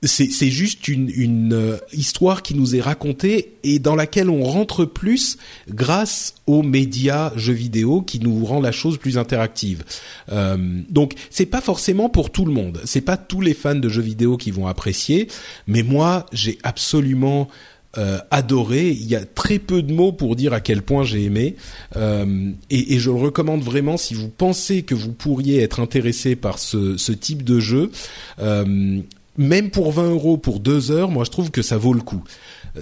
c'est 0.06 0.50
juste 0.50 0.88
une, 0.88 1.54
euh, 1.54 1.78
histoire 1.94 2.44
qui 2.44 2.56
nous 2.56 2.75
est 2.75 2.81
racontée 2.81 3.54
et 3.63 3.80
dans 3.80 3.96
laquelle 3.96 4.30
on 4.30 4.44
rentre 4.44 4.86
plus 4.86 5.38
grâce 5.69 6.36
aux 6.48 6.63
médias 6.63 7.31
jeux 7.36 7.54
vidéo 7.54 8.02
qui 8.02 8.19
nous 8.19 8.46
rend 8.46 8.62
la 8.62 8.72
chose 8.72 8.98
plus 8.98 9.18
interactive. 9.18 9.84
Euh, 10.31 10.57
donc 10.90 11.13
c'est 11.30 11.46
pas 11.46 11.62
forcément 11.62 12.10
pour 12.10 12.31
tout 12.31 12.46
le 12.46 12.52
monde, 12.52 12.81
c'est 12.86 13.02
pas 13.02 13.18
tous 13.18 13.42
les 13.42 13.54
fans 13.54 13.75
de 13.75 13.90
jeux 13.90 14.02
vidéo 14.02 14.38
qui 14.38 14.52
vont 14.52 14.68
apprécier, 14.68 15.28
mais 15.68 15.84
moi 15.84 16.25
j'ai 16.31 16.58
absolument 16.63 17.50
euh, 17.98 18.19
adoré. 18.30 18.90
Il 18.90 19.08
y 19.08 19.16
a 19.16 19.24
très 19.24 19.58
peu 19.58 19.81
de 19.81 19.94
mots 19.94 20.12
pour 20.12 20.36
dire 20.36 20.51
à 20.51 20.60
quel 20.60 20.81
point 20.81 21.06
j'ai 21.06 21.24
aimé. 21.24 21.56
Euh, 21.96 22.51
et, 22.69 22.94
et, 22.94 23.00
je 23.00 23.10
le 23.10 23.16
recommande 23.16 23.62
vraiment 23.62 23.96
si 23.96 24.13
vous 24.13 24.28
pensez 24.28 24.84
que 24.84 24.94
vous 24.94 25.13
pourriez 25.13 25.62
être 25.62 25.80
intéressé 25.80 26.36
par 26.36 26.60
ce, 26.60 26.98
ce 26.98 27.13
type 27.13 27.42
de 27.42 27.62
jeu. 27.62 27.91
Euh, 28.39 29.00
même 29.38 29.70
pour 29.70 29.92
20 29.92 30.12
euros 30.12 30.38
pour 30.38 30.60
deux 30.60 30.92
heures, 30.92 31.10
moi 31.10 31.24
je 31.24 31.32
trouve 31.32 31.51
que 31.51 31.62
ça 31.62 31.77
vaut 31.77 31.94
le 31.94 32.01
coup. 32.01 32.24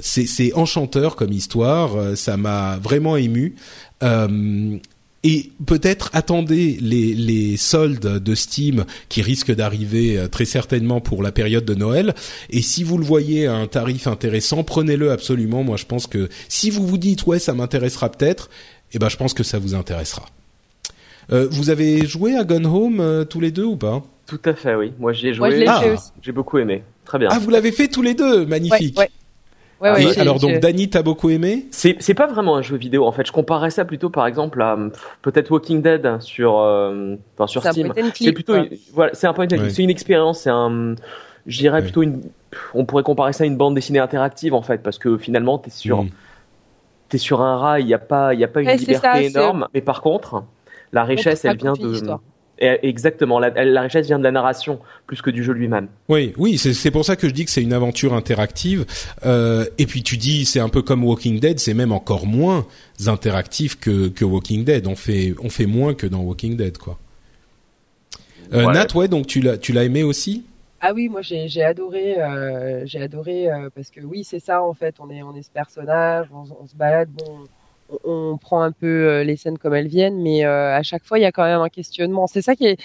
C'est 0.02 0.54
enchanteur 0.54 1.16
comme 1.16 1.32
histoire, 1.32 1.96
euh, 1.96 2.16
ça 2.16 2.36
m'a 2.36 2.78
vraiment 2.78 3.16
ému. 3.16 3.56
Euh, 4.02 4.78
et 5.26 5.52
peut-être 5.66 6.10
attendez 6.14 6.78
les, 6.82 7.14
les, 7.14 7.56
soldes 7.56 8.22
de 8.22 8.36
Steam 8.36 8.86
qui 9.08 9.22
risquent 9.22 9.56
d'arriver 9.56 10.18
euh, 10.18 10.28
très 10.28 10.46
certainement 10.46 11.00
pour 11.00 11.24
la 11.24 11.32
période 11.32 11.64
de 11.64 11.76
Noël. 11.76 12.14
Et 12.50 12.62
si 12.62 12.84
vous 12.84 12.98
le 12.98 13.06
voyez 13.06 13.48
à 13.48 13.56
un 13.56 13.68
tarif 13.68 14.08
intéressant, 14.08 14.64
prenez-le 14.64 15.12
absolument. 15.12 15.64
Moi, 15.64 15.78
je 15.78 15.86
pense 15.86 16.08
que 16.08 16.28
si 16.50 16.70
vous 16.70 16.86
vous 16.86 16.98
dites 16.98 17.26
ouais, 17.26 17.40
ça 17.40 17.54
m'intéressera 17.54 18.12
peut-être, 18.12 18.50
eh 18.92 19.00
ben, 19.00 19.10
je 19.10 19.16
pense 19.16 19.34
que 19.34 19.44
ça 19.44 19.60
vous 19.60 19.76
intéressera. 19.76 20.26
Euh, 21.32 21.48
vous 21.50 21.70
avez 21.70 22.06
joué 22.06 22.36
à 22.36 22.44
Gone 22.44 22.66
Home 22.66 23.26
tous 23.30 23.40
les 23.40 23.52
deux 23.52 23.66
ou 23.66 23.78
pas? 23.78 24.04
Tout 24.28 24.42
à 24.46 24.54
fait, 24.54 24.76
oui. 24.76 24.94
Moi, 25.00 25.14
j'y 25.14 25.30
ai 25.30 25.34
joué. 25.34 25.66
Ah. 25.68 25.82
J'ai 26.22 26.32
beaucoup 26.32 26.58
aimé. 26.58 26.84
Très 27.06 27.20
bien. 27.20 27.30
Ah, 27.32 27.40
vous 27.40 27.50
l'avez 27.50 27.72
fait 27.72 27.88
tous 27.88 28.02
les 28.02 28.14
deux, 28.14 28.46
magnifique. 28.46 28.98
Ouais, 28.98 29.92
ouais. 29.92 30.20
alors 30.20 30.40
donc 30.40 30.60
Dany 30.60 30.90
t'as 30.90 31.04
beaucoup 31.04 31.30
aimé? 31.30 31.66
C'est 31.72 31.98
c'est 32.00 32.14
pas 32.14 32.28
vraiment 32.28 32.56
un 32.56 32.62
jeu 32.62 32.78
vidéo 32.78 33.06
en 33.06 33.12
fait. 33.12 33.28
Je 33.28 33.34
comparais 33.34 33.70
ça 33.70 33.84
plutôt 33.84 34.10
par 34.10 34.26
exemple 34.28 34.62
à 34.62 34.78
peut-être 35.22 35.52
Walking 35.52 35.82
Dead 35.82 36.22
sur 36.22 36.60
euh, 36.60 37.16
enfin 37.36 37.48
sur 37.48 37.64
Steam. 37.64 37.94
C'est 38.16 38.32
plutôt 38.32 38.56
une, 38.56 38.70
voilà 38.94 39.14
c'est 39.14 39.28
un 39.28 39.34
point 39.34 39.46
c'est 39.50 39.84
une 39.84 39.90
expérience 39.90 40.42
c'est 40.42 40.50
un 40.50 40.96
je 41.46 41.58
dirais 41.58 41.82
plutôt 41.82 42.02
une 42.02 42.22
on 42.74 42.86
pourrait 42.86 43.04
comparer 43.04 43.34
ça 43.34 43.44
à 43.44 43.48
une 43.48 43.58
bande 43.58 43.76
dessinée 43.76 44.00
interactive 44.00 44.54
en 44.54 44.62
fait 44.62 44.82
parce 44.82 44.98
que 44.98 45.18
finalement 45.18 45.58
t'es 45.58 45.70
sur 45.70 46.04
mm. 46.04 46.10
t'es 47.10 47.18
sur 47.18 47.42
un 47.42 47.58
rail 47.58 47.84
il 47.84 47.90
y 47.90 47.94
a 47.94 48.00
pas 48.00 48.34
il 48.34 48.40
y 48.40 48.46
a 48.46 48.48
pas 48.48 48.62
une 48.62 48.70
liberté 48.70 49.26
énorme 49.26 49.68
mais 49.74 49.82
par 49.82 50.02
contre 50.02 50.46
la 50.94 51.04
richesse 51.04 51.44
elle 51.44 51.58
vient 51.58 51.74
de 51.74 52.18
exactement. 52.60 53.40
La, 53.40 53.50
la, 53.66 53.82
richesse 53.82 54.08
vient 54.08 54.20
de 54.20 54.24
la 54.24 54.32
narration 54.32 54.80
plus 55.08 55.22
que 55.22 55.30
du 55.30 55.44
jeu 55.44 55.54
lui-même. 55.54 55.88
Oui, 56.08 56.34
oui, 56.38 56.58
c'est 56.58 56.92
pour 56.92 57.04
ça 57.04 57.16
que 57.16 57.28
je 57.28 57.34
dis 57.34 57.46
que 57.46 57.52
c'est 57.52 57.64
une 57.64 57.74
aventure 57.74 58.14
interactive. 58.14 58.86
Euh, 59.26 59.66
et 59.78 59.86
puis 59.86 60.04
tu 60.04 60.18
dis, 60.18 60.46
c'est 60.46 60.60
un 60.60 60.70
peu 60.70 60.82
comme 60.82 61.04
Walking 61.04 61.40
Dead, 61.40 61.60
c'est 61.60 61.74
même 61.74 61.92
encore 61.92 62.26
moins 62.26 62.66
interactif 63.08 63.78
que, 63.78 64.08
que 64.08 64.24
Walking 64.24 64.64
Dead. 64.64 64.88
On 64.88 64.96
fait, 64.96 65.34
on 65.44 65.50
fait 65.50 65.66
moins 65.66 65.94
que 65.94 66.08
dans 66.08 66.22
Walking 66.22 66.56
Dead, 66.56 66.78
quoi. 66.78 66.98
Euh, 68.54 68.72
Nat, 68.72 68.88
ouais, 68.96 69.08
donc 69.08 69.26
tu 69.28 69.42
l'as, 69.42 69.58
tu 69.58 69.74
l'as 69.74 69.84
aimé 69.84 70.04
aussi? 70.04 70.46
Ah 70.80 70.94
oui, 70.94 71.08
moi 71.08 71.22
j'ai 71.22 71.64
adoré, 71.64 72.22
euh, 72.22 72.86
j'ai 72.86 73.02
adoré 73.02 73.50
euh, 73.50 73.70
parce 73.74 73.90
que 73.90 74.02
oui 74.02 74.26
c'est 74.26 74.42
ça 74.42 74.62
en 74.62 74.74
fait, 74.74 74.96
on 75.00 75.10
est 75.10 75.24
on 75.24 75.34
est 75.34 75.42
ce 75.42 75.50
personnage, 75.50 76.28
on, 76.34 76.44
on 76.62 76.68
se 76.68 76.76
balade, 76.76 77.08
bon, 77.10 77.46
on 78.04 78.38
prend 78.38 78.62
un 78.62 78.72
peu 78.72 78.88
euh, 78.88 79.24
les 79.24 79.36
scènes 79.36 79.58
comme 79.58 79.74
elles 79.74 79.88
viennent, 79.88 80.22
mais 80.22 80.46
euh, 80.46 80.76
à 80.76 80.84
chaque 80.84 81.04
fois 81.04 81.20
il 81.20 81.22
y 81.22 81.26
a 81.26 81.32
quand 81.32 81.44
même 81.44 81.62
un 81.62 81.70
questionnement. 81.70 82.28
C'est 82.28 82.42
ça 82.42 82.56
qui 82.56 82.66
est. 82.66 82.78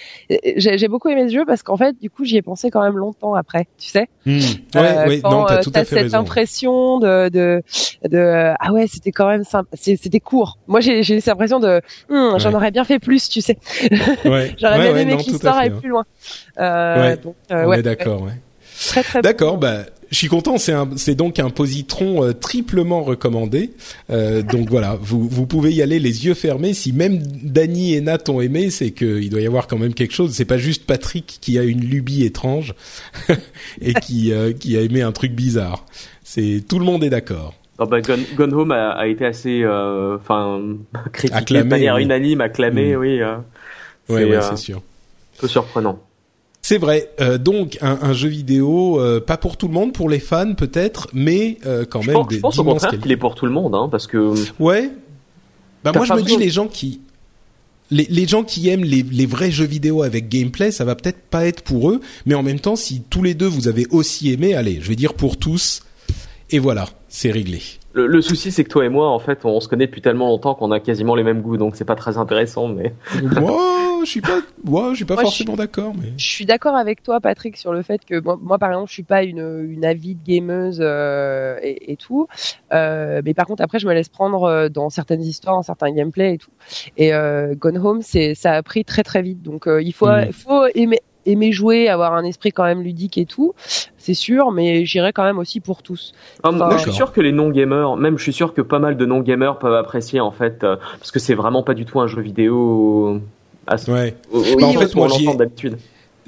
J'ai 0.57 0.87
beaucoup 0.87 1.09
aimé 1.09 1.27
ce 1.27 1.33
jeu 1.33 1.45
parce 1.45 1.63
qu'en 1.63 1.77
fait, 1.77 1.99
du 1.99 2.09
coup, 2.09 2.25
j'y 2.25 2.37
ai 2.37 2.41
pensé 2.41 2.69
quand 2.71 2.81
même 2.81 2.97
longtemps 2.97 3.33
après, 3.33 3.67
tu 3.77 3.89
sais. 3.89 4.07
Mmh. 4.25 4.39
Ouais, 4.75 5.21
non, 5.23 5.45
t'as 5.45 5.61
tout 5.61 5.71
à 5.73 5.83
fait 5.85 6.03
cette 6.03 6.13
impression 6.13 6.99
de, 6.99 7.29
de, 7.29 7.61
de 8.07 8.53
ah 8.59 8.71
ouais, 8.73 8.87
c'était 8.87 9.11
quand 9.11 9.27
même 9.27 9.43
simple, 9.43 9.69
c'était 9.73 10.19
court. 10.19 10.57
Moi, 10.67 10.79
j'ai 10.79 11.03
cette 11.03 11.27
impression 11.29 11.59
de, 11.59 11.81
hmm, 12.09 12.37
j'en 12.37 12.53
aurais 12.53 12.71
bien 12.71 12.83
fait 12.83 12.99
plus, 12.99 13.29
tu 13.29 13.41
sais. 13.41 13.57
Ouais. 14.25 14.55
J'aurais 14.57 14.79
bien 14.79 14.95
aimé 14.95 15.17
que 15.17 15.29
l'histoire 15.29 15.57
aille 15.57 15.71
plus 15.71 15.89
loin. 15.89 16.05
Euh, 16.59 17.15
donc, 17.17 17.35
on 17.49 17.73
est 17.73 17.81
d'accord, 17.81 18.21
ouais. 18.23 18.33
Très 18.87 19.03
très. 19.03 19.21
D'accord, 19.21 19.57
bah 19.57 19.83
je 20.11 20.17
suis 20.17 20.27
content. 20.27 20.57
C'est 20.57 20.73
c'est 20.95 21.15
donc 21.15 21.39
un 21.39 21.49
positron 21.49 22.23
euh, 22.23 22.33
triplement 22.33 23.03
recommandé. 23.03 23.71
Euh, 24.09 24.41
donc 24.41 24.69
voilà, 24.69 24.97
vous 24.99 25.27
vous 25.27 25.45
pouvez 25.45 25.73
y 25.73 25.81
aller 25.81 25.99
les 25.99 26.25
yeux 26.25 26.33
fermés. 26.33 26.73
Si 26.73 26.93
même 26.93 27.21
Dany 27.43 27.93
et 27.93 28.01
Nat 28.01 28.29
ont 28.29 28.41
aimé, 28.41 28.69
c'est 28.69 28.91
qu'il 28.91 29.29
doit 29.29 29.41
y 29.41 29.47
avoir 29.47 29.67
quand 29.67 29.77
même 29.77 29.93
quelque 29.93 30.13
chose. 30.13 30.33
C'est 30.33 30.45
pas 30.45 30.57
juste 30.57 30.85
Patrick 30.85 31.37
qui 31.41 31.57
a 31.59 31.63
une 31.63 31.81
lubie 31.81 32.23
étrange 32.23 32.73
et 33.81 33.93
qui 33.93 34.31
euh, 34.33 34.53
qui 34.53 34.77
a 34.77 34.81
aimé 34.81 35.01
un 35.01 35.11
truc 35.11 35.33
bizarre. 35.33 35.85
C'est 36.23 36.63
tout 36.67 36.79
le 36.79 36.85
monde 36.85 37.03
est 37.03 37.09
d'accord. 37.09 37.55
Oh 37.81 37.85
bah, 37.85 38.01
Gone, 38.01 38.53
Home 38.53 38.71
a, 38.71 39.07
été 39.07 39.25
assez, 39.25 39.65
enfin, 39.65 40.61
critiqué 41.13 41.59
de 41.59 41.63
manière 41.63 41.97
unanime, 41.97 42.41
acclamé, 42.41 42.93
mm. 42.93 42.99
oui. 42.99 43.21
oui, 44.09 44.23
ouais, 44.25 44.41
c'est 44.41 44.57
sûr. 44.57 44.79
Un 44.79 45.41
peu 45.41 45.47
surprenant. 45.47 45.97
C'est 46.69 46.77
vrai. 46.77 47.09
Euh, 47.19 47.39
donc 47.39 47.79
un, 47.81 47.97
un, 48.03 48.13
jeu 48.13 48.29
vidéo, 48.29 49.01
euh, 49.01 49.19
pas 49.19 49.37
pour 49.37 49.57
tout 49.57 49.67
le 49.67 49.73
monde, 49.73 49.91
pour 49.91 50.07
les 50.07 50.19
fans 50.19 50.53
peut-être, 50.53 51.07
mais 51.13 51.57
euh, 51.65 51.83
quand 51.83 52.05
même. 52.05 52.15
je 52.29 52.37
pense 52.37 52.59
au 52.59 52.63
contraire 52.63 52.91
qu'il 52.91 53.11
est 53.11 53.17
pour 53.17 53.33
tout 53.33 53.47
le 53.47 53.51
monde, 53.51 53.73
hein, 53.73 53.89
parce 53.89 54.05
que. 54.05 54.35
Ouais. 54.59 54.91
Bah 55.83 55.93
moi 55.95 56.05
je 56.05 56.13
me 56.13 56.21
dis 56.21 56.37
les 56.37 56.51
gens 56.51 56.67
qui 56.67 57.01
les, 57.89 58.05
les, 58.07 58.27
gens 58.27 58.43
qui 58.43 58.69
aiment 58.69 58.83
les, 58.83 59.01
les, 59.01 59.25
vrais 59.25 59.49
jeux 59.49 59.65
vidéo 59.65 60.03
avec 60.03 60.29
gameplay, 60.29 60.69
ça 60.69 60.85
va 60.85 60.93
peut-être 60.93 61.23
pas 61.31 61.47
être 61.47 61.63
pour 61.63 61.89
eux, 61.89 62.01
mais 62.27 62.35
en 62.35 62.43
même 62.43 62.59
temps, 62.59 62.75
si 62.75 63.01
tous 63.01 63.23
les 63.23 63.33
deux 63.33 63.47
vous 63.47 63.67
avez 63.67 63.87
aussi 63.89 64.31
aimé, 64.31 64.53
allez, 64.53 64.77
je 64.79 64.89
vais 64.89 64.95
dire 64.95 65.15
pour 65.15 65.37
tous, 65.37 65.81
et 66.51 66.59
voilà, 66.59 66.85
c'est 67.07 67.31
réglé. 67.31 67.61
Le, 67.93 68.05
le, 68.05 68.21
souci, 68.21 68.51
c'est 68.51 68.63
que 68.63 68.69
toi 68.69 68.85
et 68.85 68.89
moi, 68.89 69.09
en 69.09 69.17
fait, 69.17 69.39
on, 69.43 69.59
se 69.59 69.67
connaît 69.67 69.87
depuis 69.87 70.01
tellement 70.01 70.27
longtemps 70.27 70.53
qu'on 70.53 70.71
a 70.71 70.79
quasiment 70.79 71.15
les 71.15 71.23
mêmes 71.23 71.41
goûts, 71.41 71.57
donc 71.57 71.75
c'est 71.75 71.85
pas 71.85 71.95
très 71.95 72.19
intéressant. 72.19 72.67
Mais 72.67 72.93
moi, 73.99 74.05
je 74.05 74.11
suis 74.11 74.21
pas, 74.21 74.39
moi, 74.63 74.89
je 74.91 74.95
suis 74.95 75.05
pas 75.05 75.17
forcément 75.17 75.55
d'accord. 75.55 75.93
Mais 75.99 76.13
je 76.15 76.25
suis 76.25 76.45
d'accord 76.45 76.75
avec 76.75 77.03
toi, 77.03 77.19
Patrick, 77.19 77.57
sur 77.57 77.73
le 77.73 77.81
fait 77.81 78.05
que 78.05 78.19
moi, 78.21 78.39
moi 78.41 78.57
par 78.57 78.69
exemple, 78.69 78.87
je 78.87 78.93
suis 78.93 79.03
pas 79.03 79.23
une, 79.23 79.67
une 79.69 79.83
avide 79.83 80.19
gameuse 80.25 80.79
euh, 80.81 81.59
et, 81.61 81.91
et, 81.91 81.97
tout. 81.97 82.27
Euh, 82.71 83.21
mais 83.25 83.33
par 83.33 83.45
contre, 83.45 83.61
après, 83.61 83.79
je 83.79 83.87
me 83.87 83.93
laisse 83.93 84.07
prendre 84.07 84.43
euh, 84.43 84.69
dans 84.69 84.89
certaines 84.89 85.21
histoires, 85.21 85.55
dans 85.55 85.63
certains 85.63 85.91
gameplays 85.91 86.35
et 86.35 86.37
tout. 86.37 86.51
Et 86.95 87.13
euh, 87.13 87.55
Gone 87.55 87.77
Home, 87.77 88.01
c'est, 88.01 88.35
ça 88.35 88.53
a 88.53 88.63
pris 88.63 88.85
très 88.85 89.03
très 89.03 89.21
vite. 89.21 89.41
Donc, 89.41 89.67
euh, 89.67 89.81
il 89.81 89.93
faut, 89.93 90.07
mm. 90.07 90.25
il 90.27 90.33
faut 90.33 90.65
aimer, 90.75 91.01
aimer 91.25 91.51
jouer, 91.51 91.89
avoir 91.89 92.13
un 92.13 92.23
esprit 92.23 92.51
quand 92.51 92.63
même 92.63 92.81
ludique 92.81 93.17
et 93.17 93.25
tout, 93.25 93.53
c'est 93.97 94.13
sûr, 94.13 94.51
mais 94.51 94.85
j'irai 94.85 95.13
quand 95.13 95.23
même 95.23 95.37
aussi 95.37 95.59
pour 95.59 95.83
tous. 95.83 96.13
Ah, 96.43 96.51
moi, 96.51 96.77
je 96.77 96.83
suis 96.83 96.93
sûr 96.93 97.11
que 97.11 97.21
les 97.21 97.31
non-gamers, 97.31 97.95
même 97.95 98.17
je 98.17 98.23
suis 98.23 98.33
sûr 98.33 98.53
que 98.53 98.61
pas 98.61 98.79
mal 98.79 98.97
de 98.97 99.05
non-gamers 99.05 99.59
peuvent 99.59 99.75
apprécier 99.75 100.19
en 100.19 100.31
fait, 100.31 100.63
euh, 100.63 100.77
parce 100.97 101.11
que 101.11 101.19
c'est 101.19 101.35
vraiment 101.35 101.63
pas 101.63 101.73
du 101.73 101.85
tout 101.85 101.99
un 101.99 102.07
jeu 102.07 102.21
vidéo. 102.21 103.21
À 103.69 103.75
ouais. 103.91 104.15
Bah, 104.33 104.65
en 104.65 104.73
fait, 104.73 104.95
moi, 104.95 105.07
d'habitude 105.37 105.77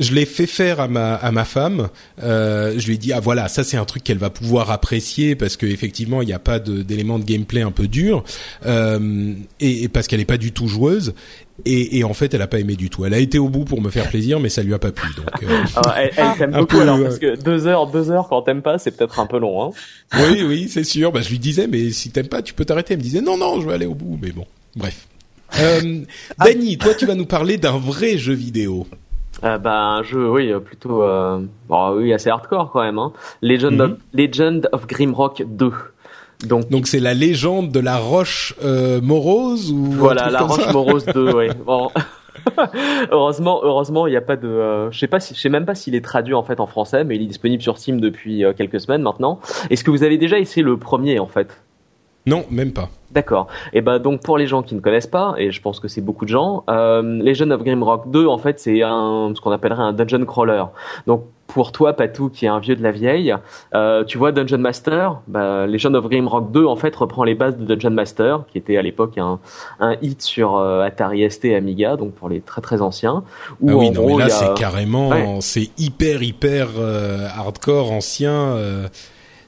je 0.01 0.13
l'ai 0.13 0.25
fait 0.25 0.47
faire 0.47 0.79
à 0.79 0.87
ma 0.87 1.15
à 1.15 1.31
ma 1.31 1.45
femme. 1.45 1.89
Euh, 2.23 2.73
je 2.77 2.87
lui 2.87 2.95
ai 2.95 2.97
dit 2.97 3.13
ah 3.13 3.19
voilà 3.19 3.47
ça 3.47 3.63
c'est 3.63 3.77
un 3.77 3.85
truc 3.85 4.03
qu'elle 4.03 4.17
va 4.17 4.29
pouvoir 4.29 4.71
apprécier 4.71 5.35
parce 5.35 5.57
que 5.57 5.65
effectivement 5.65 6.21
il 6.21 6.25
n'y 6.25 6.33
a 6.33 6.39
pas 6.39 6.59
d'éléments 6.59 7.19
de, 7.19 7.23
gameplay 7.23 7.61
un 7.61 7.71
peu 7.71 7.87
dur 7.87 8.23
euh, 8.65 9.33
et, 9.59 9.83
et, 9.83 9.87
parce 9.89 10.07
qu'elle 10.07 10.19
est 10.19 10.25
pas 10.25 10.37
du 10.37 10.51
tout 10.51 10.67
joueuse. 10.67 11.13
Et, 11.63 11.99
et, 11.99 12.03
en 12.03 12.15
fait, 12.15 12.33
elle 12.33 12.41
a 12.41 12.47
pas 12.47 12.59
aimé 12.59 12.75
du 12.75 12.89
tout. 12.89 13.05
Elle 13.05 13.13
a 13.13 13.19
été 13.19 13.37
au 13.37 13.47
bout 13.47 13.65
pour 13.65 13.81
me 13.81 13.91
faire 13.91 14.09
plaisir, 14.09 14.39
mais 14.39 14.49
ça 14.49 14.63
lui 14.63 14.73
a 14.73 14.79
pas 14.79 14.91
plu. 14.91 15.07
Donc, 15.15 15.43
euh, 15.43 15.63
ah, 15.75 15.93
elle, 16.01 16.11
elle 16.17 16.35
t'aime 16.35 16.51
beaucoup 16.53 16.79
alors, 16.79 16.99
parce 16.99 17.19
que 17.19 17.39
deux 17.39 17.67
heures, 17.67 17.85
deux 17.85 18.09
heures 18.09 18.27
quand 18.29 18.41
t'aimes 18.41 18.63
pas, 18.63 18.79
c'est 18.79 18.89
peut-être 18.89 19.19
un 19.19 19.27
peu 19.27 19.37
long. 19.37 19.65
Hein 19.65 19.69
oui, 20.17 20.41
oui, 20.43 20.69
c'est 20.69 20.83
sûr. 20.83 21.11
Bah, 21.11 21.21
je 21.21 21.29
lui 21.29 21.37
disais, 21.37 21.67
mais 21.67 21.91
si 21.91 22.09
t'aimes 22.09 22.29
pas, 22.29 22.41
tu 22.41 22.55
peux 22.55 22.65
t'arrêter. 22.65 22.95
Elle 22.95 22.99
me 22.99 23.03
disait, 23.03 23.21
non, 23.21 23.37
non, 23.37 23.61
je 23.61 23.67
vais 23.67 23.75
aller 23.75 23.85
au 23.85 23.93
bout. 23.93 24.17
Mais 24.19 24.31
bon, 24.31 24.47
bref. 24.75 25.05
Euh, 25.59 26.01
Dany, 26.39 26.77
toi, 26.77 26.93
tu 26.93 27.05
vas 27.05 27.15
nous 27.15 27.25
parler 27.25 27.57
d'un 27.57 27.77
vrai 27.77 28.17
jeu 28.17 28.33
vidéo. 28.33 28.87
Euh, 29.43 29.57
bah, 29.57 29.77
un 29.77 30.03
jeu, 30.03 30.29
oui, 30.29 30.51
plutôt, 30.63 31.03
euh, 31.03 31.39
bon, 31.67 31.95
oui, 31.95 32.13
assez 32.13 32.29
hardcore 32.29 32.71
quand 32.71 32.81
même. 32.83 32.99
Hein. 32.99 33.11
Legend, 33.41 33.81
of, 33.81 33.89
mhm. 33.89 33.97
Legend 34.13 34.69
of 34.71 34.87
Grimrock 34.87 35.43
2. 35.45 35.71
Donc, 36.47 36.69
donc 36.69 36.87
c'est 36.87 36.99
la 36.99 37.13
légende 37.13 37.71
de 37.71 37.79
la 37.79 37.97
roche 37.97 38.55
euh, 38.63 38.99
morose 38.99 39.71
ou 39.71 39.91
voilà 39.91 40.29
la 40.29 40.41
roche 40.41 40.67
morose 40.73 41.05
2, 41.05 41.33
oui. 41.33 41.47
Bon. 41.65 41.89
heureusement, 43.11 43.61
heureusement, 43.63 44.07
il 44.07 44.11
n'y 44.11 44.17
a 44.17 44.21
pas 44.21 44.35
de. 44.35 44.47
Euh, 44.47 44.91
je 44.91 44.99
sais 44.99 45.07
pas 45.07 45.19
si, 45.19 45.35
je 45.35 45.39
sais 45.39 45.49
même 45.49 45.65
pas 45.65 45.75
s'il 45.75 45.95
est 45.95 46.03
traduit 46.03 46.33
en 46.33 46.43
fait 46.43 46.59
en 46.59 46.67
français, 46.67 47.03
mais 47.03 47.15
il 47.15 47.23
est 47.23 47.27
disponible 47.27 47.61
sur 47.61 47.77
Steam 47.77 47.99
depuis 47.99 48.43
euh, 48.43 48.53
quelques 48.53 48.79
semaines 48.79 49.01
maintenant. 49.01 49.39
Est-ce 49.69 49.83
que 49.83 49.91
vous 49.91 50.03
avez 50.03 50.17
déjà 50.17 50.39
essayé 50.39 50.63
le 50.63 50.77
premier 50.77 51.19
en 51.19 51.27
fait? 51.27 51.61
Non, 52.25 52.45
même 52.51 52.71
pas. 52.71 52.89
D'accord. 53.11 53.47
Et 53.73 53.81
ben 53.81 53.99
donc 53.99 54.21
pour 54.21 54.37
les 54.37 54.47
gens 54.47 54.63
qui 54.63 54.75
ne 54.75 54.79
connaissent 54.79 55.07
pas, 55.07 55.35
et 55.37 55.51
je 55.51 55.61
pense 55.61 55.79
que 55.79 55.87
c'est 55.87 56.01
beaucoup 56.01 56.23
de 56.23 56.29
gens, 56.29 56.63
euh, 56.69 57.01
Legend 57.01 57.51
of 57.51 57.63
Grimrock 57.63 58.09
2 58.09 58.25
en 58.25 58.37
fait 58.37 58.59
c'est 58.59 58.83
un 58.83 59.33
ce 59.35 59.41
qu'on 59.41 59.51
appellerait 59.51 59.83
un 59.83 59.91
dungeon 59.91 60.23
crawler. 60.25 60.63
Donc 61.07 61.25
pour 61.47 61.73
toi 61.73 61.91
Patou 61.93 62.29
qui 62.29 62.45
est 62.45 62.47
un 62.47 62.59
vieux 62.59 62.77
de 62.77 62.83
la 62.83 62.91
vieille, 62.91 63.35
euh, 63.75 64.05
tu 64.05 64.17
vois 64.17 64.31
Dungeon 64.31 64.59
Master, 64.59 65.19
bah, 65.27 65.67
Legend 65.67 65.93
of 65.95 66.07
Grimrock 66.07 66.51
2 66.51 66.65
en 66.65 66.77
fait 66.77 66.95
reprend 66.95 67.25
les 67.25 67.35
bases 67.35 67.57
de 67.57 67.65
Dungeon 67.65 67.93
Master 67.93 68.43
qui 68.49 68.57
était 68.57 68.77
à 68.77 68.81
l'époque 68.81 69.17
un, 69.17 69.39
un 69.81 69.97
hit 70.01 70.21
sur 70.21 70.55
euh, 70.55 70.81
Atari 70.83 71.29
ST 71.29 71.45
et 71.45 71.55
Amiga 71.55 71.97
donc 71.97 72.13
pour 72.13 72.29
les 72.29 72.39
très 72.39 72.61
très 72.61 72.81
anciens. 72.81 73.23
ah 73.49 73.53
oui 73.59 73.91
non 73.91 74.07
mais 74.07 74.17
là 74.23 74.29
c'est 74.29 74.53
carrément 74.53 75.41
c'est 75.41 75.69
hyper 75.77 76.23
hyper 76.23 76.69
euh, 76.79 77.27
hardcore 77.35 77.91
ancien. 77.91 78.55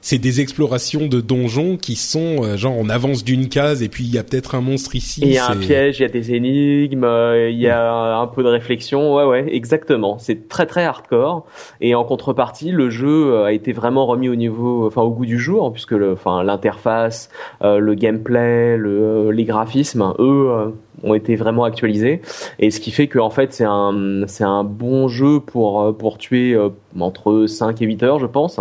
C'est 0.06 0.18
des 0.18 0.42
explorations 0.42 1.06
de 1.06 1.22
donjons 1.22 1.78
qui 1.78 1.96
sont 1.96 2.44
euh, 2.44 2.58
genre 2.58 2.74
on 2.76 2.90
avance 2.90 3.24
d'une 3.24 3.48
case 3.48 3.82
et 3.82 3.88
puis 3.88 4.04
il 4.04 4.14
y 4.14 4.18
a 4.18 4.22
peut-être 4.22 4.54
un 4.54 4.60
monstre 4.60 4.94
ici. 4.94 5.22
Il 5.24 5.32
y 5.32 5.38
a 5.38 5.48
un 5.48 5.56
piège, 5.56 5.98
il 5.98 6.02
y 6.02 6.04
a 6.04 6.10
des 6.10 6.34
énigmes, 6.34 7.04
euh, 7.04 7.48
il 7.48 7.58
y 7.58 7.70
a 7.70 8.18
un 8.18 8.26
peu 8.26 8.42
de 8.42 8.48
réflexion. 8.48 9.14
Ouais 9.16 9.24
ouais, 9.24 9.46
exactement. 9.48 10.18
C'est 10.18 10.46
très 10.46 10.66
très 10.66 10.84
hardcore 10.84 11.46
et 11.80 11.94
en 11.94 12.04
contrepartie, 12.04 12.70
le 12.70 12.90
jeu 12.90 13.32
euh, 13.32 13.44
a 13.46 13.52
été 13.52 13.72
vraiment 13.72 14.04
remis 14.04 14.28
au 14.28 14.34
niveau 14.34 14.86
enfin 14.86 15.00
au 15.00 15.10
goût 15.10 15.24
du 15.24 15.38
jour 15.38 15.72
puisque 15.72 15.92
le 15.92 16.12
enfin 16.12 16.44
l'interface, 16.44 17.30
le 17.62 17.94
gameplay, 17.94 18.76
le 18.76 19.30
les 19.30 19.44
graphismes, 19.44 20.12
eux 20.18 20.74
ont 21.04 21.14
été 21.14 21.36
vraiment 21.36 21.64
actualisés. 21.64 22.22
Et 22.58 22.70
ce 22.70 22.80
qui 22.80 22.90
fait 22.90 23.06
que 23.06 23.18
en 23.18 23.30
fait 23.30 23.52
c'est 23.52 23.66
un 23.66 24.24
c'est 24.26 24.44
un 24.44 24.64
bon 24.64 25.08
jeu 25.08 25.40
pour 25.40 25.82
euh, 25.82 25.92
pour 25.92 26.18
tuer 26.18 26.54
euh, 26.54 26.70
entre 27.00 27.46
5 27.46 27.80
et 27.82 27.86
8 27.86 28.02
heures 28.02 28.18
je 28.18 28.26
pense. 28.26 28.60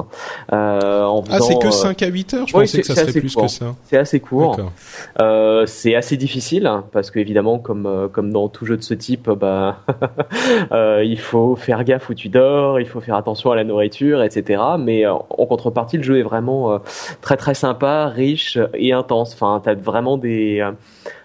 Euh, 0.51 1.03
en 1.03 1.23
ah 1.29 1.39
c'est 1.39 1.59
que 1.59 1.71
5 1.71 2.01
à 2.01 2.07
8 2.07 2.33
heures? 2.33 2.47
Je 2.47 2.53
pensais 2.53 2.81
que 2.81 2.87
ça 2.87 2.95
serait 2.95 3.19
plus 3.19 3.35
que 3.35 3.47
ça. 3.47 3.75
C'est 3.85 3.97
assez 3.97 4.19
court. 4.19 4.57
Euh, 5.21 5.65
c'est 5.65 5.95
assez 5.95 6.17
difficile 6.17 6.69
parce 6.91 7.11
que 7.11 7.19
évidemment 7.19 7.59
comme 7.59 8.09
comme 8.11 8.31
dans 8.31 8.49
tout 8.49 8.65
jeu 8.65 8.77
de 8.77 8.83
ce 8.83 8.93
type 8.93 9.29
bah 9.29 9.79
euh, 10.71 11.03
il 11.05 11.19
faut 11.19 11.55
faire 11.55 11.83
gaffe 11.83 12.09
où 12.09 12.13
tu 12.13 12.29
dors 12.29 12.79
il 12.79 12.87
faut 12.87 13.01
faire 13.01 13.15
attention 13.15 13.51
à 13.51 13.55
la 13.55 13.63
nourriture 13.63 14.23
etc 14.23 14.61
mais 14.79 15.05
en 15.05 15.45
contrepartie 15.45 15.97
le 15.97 16.03
jeu 16.03 16.19
est 16.19 16.23
vraiment 16.23 16.79
très 17.21 17.37
très 17.37 17.53
sympa 17.53 18.07
riche 18.07 18.57
et 18.73 18.93
intense. 18.93 19.33
Enfin 19.33 19.61
t'as 19.63 19.75
vraiment 19.75 20.17
des 20.17 20.63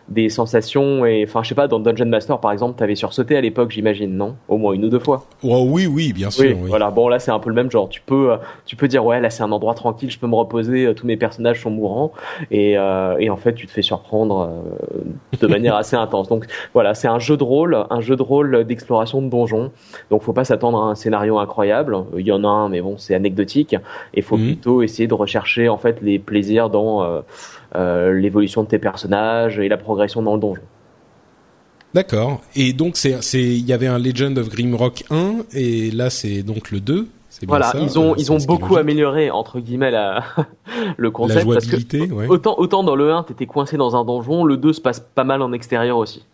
des 0.09 0.29
sensations 0.29 1.05
et 1.05 1.25
enfin 1.27 1.43
je 1.43 1.51
sais 1.51 1.55
pas 1.55 1.69
dans 1.69 1.81
Dungeon 1.81 2.07
Master 2.07 2.41
par 2.41 2.53
exemple 2.53 2.79
t'avais 2.79 2.95
sursauté 2.95 3.37
à 3.37 3.41
l'époque 3.41 3.71
j'imagine 3.71 4.17
non? 4.17 4.37
Au 4.49 4.57
moins 4.57 4.73
une 4.73 4.85
ou 4.85 4.89
deux 4.89 4.99
fois. 4.99 5.27
Oh, 5.43 5.67
oui 5.69 5.87
oui 5.87 6.13
bien 6.13 6.31
sûr 6.31 6.57
oui, 6.57 6.69
voilà. 6.69 6.91
Bon 6.91 7.09
là 7.09 7.19
c'est 7.19 7.31
un 7.31 7.39
peu 7.39 7.51
le 7.51 7.55
même 7.55 7.71
genre. 7.71 7.89
Tu 7.89 8.01
peux 8.01 8.33
euh, 8.33 8.37
tu 8.65 8.77
peux 8.77 8.89
dire 8.89 9.05
ouais 9.05 9.21
là 9.21 9.31
c'est 9.31 9.43
un 9.43 9.53
endroit 9.53 9.75
tranquille 9.75 10.11
je 10.11 10.19
peux 10.19 10.27
me 10.27 10.35
reposer 10.35 10.87
euh, 10.87 10.95
tous 10.95 11.07
mes 11.07 11.17
personnages 11.17 11.63
sont 11.63 11.71
mourants. 11.71 12.13
Et, 12.51 12.79
euh, 12.79 13.17
et 13.19 13.31
en 13.31 13.37
fait 13.37 13.55
tu 13.55 13.67
te 13.67 13.73
fais 13.73 13.83
surprendre 13.83 14.51
de 15.39 15.47
manière 15.49 15.77
assez 15.77 15.97
intense. 15.97 16.29
Donc 16.29 16.47
voilà 16.73 16.95
c'est 16.95 17.09
un 17.09 17.19
jeu 17.19 17.37
de 17.37 17.45
rôle 17.45 17.77
un 17.91 18.01
jeu 18.01 18.17
de 18.17 18.23
rôle 18.23 18.65
d'exploration 18.65 19.21
de 19.23 19.29
donjons 19.29 19.73
donc 20.11 20.23
faut 20.23 20.33
pas 20.33 20.45
s'attendre 20.45 20.83
à 20.83 20.87
un 20.87 20.95
scénario 20.95 21.39
incroyable. 21.39 21.97
Il 22.17 22.27
y 22.27 22.33
en 22.33 22.45
a 22.45 22.49
un 22.49 22.69
mais 22.69 22.81
bon 22.81 22.97
c'est 22.97 23.15
anecdotique. 23.15 23.77
Et 24.15 24.23
faut 24.23 24.37
mhm. 24.37 24.47
plutôt 24.47 24.83
essayer 24.83 25.07
de 25.07 25.15
rechercher 25.15 25.69
en 25.69 25.79
fait 25.79 26.01
les 26.03 26.19
plaisirs 26.19 26.71
dans 26.71 27.03
euh, 27.03 27.21
l'évolution 27.75 28.63
de 28.63 28.69
tes 28.69 28.79
personnages 28.79 29.59
et 29.59 29.69
la 29.69 29.77
progression 29.77 30.23
dans 30.23 30.35
le 30.35 30.41
donjon. 30.41 30.63
D'accord. 31.95 32.43
Et 32.55 32.73
donc 32.73 32.97
c'est 32.97 33.19
il 33.33 33.67
y 33.67 33.73
avait 33.73 33.87
un 33.87 33.99
Legend 33.99 34.37
of 34.39 34.49
Grimrock 34.51 35.05
1 35.11 35.37
et 35.55 35.91
là 35.91 36.11
c'est 36.11 36.43
donc 36.43 36.71
le 36.71 36.81
2. 36.81 37.09
Voilà, 37.47 37.73
ils 37.81 37.99
ont 37.99 38.17
ils 38.17 38.33
ont 38.33 38.39
beaucoup 38.39 38.77
amélioré 38.77 39.31
entre 39.31 39.61
guillemets 39.61 39.91
la 39.91 40.25
le 40.97 41.11
concept 41.11 41.47
parce 41.47 41.67
que 41.67 42.29
autant 42.29 42.57
autant 42.59 42.83
dans 42.83 42.97
le 42.97 43.13
1 43.13 43.25
t'étais 43.25 43.47
coincé 43.47 43.77
dans 43.77 43.97
un 43.97 44.05
donjon, 44.05 44.45
le 44.45 44.57
2 44.57 44.73
se 44.73 44.81
passe 44.81 45.01
pas 45.01 45.25
mal 45.25 45.41
en 45.43 45.53
extérieur 45.53 45.99
aussi. 45.99 46.25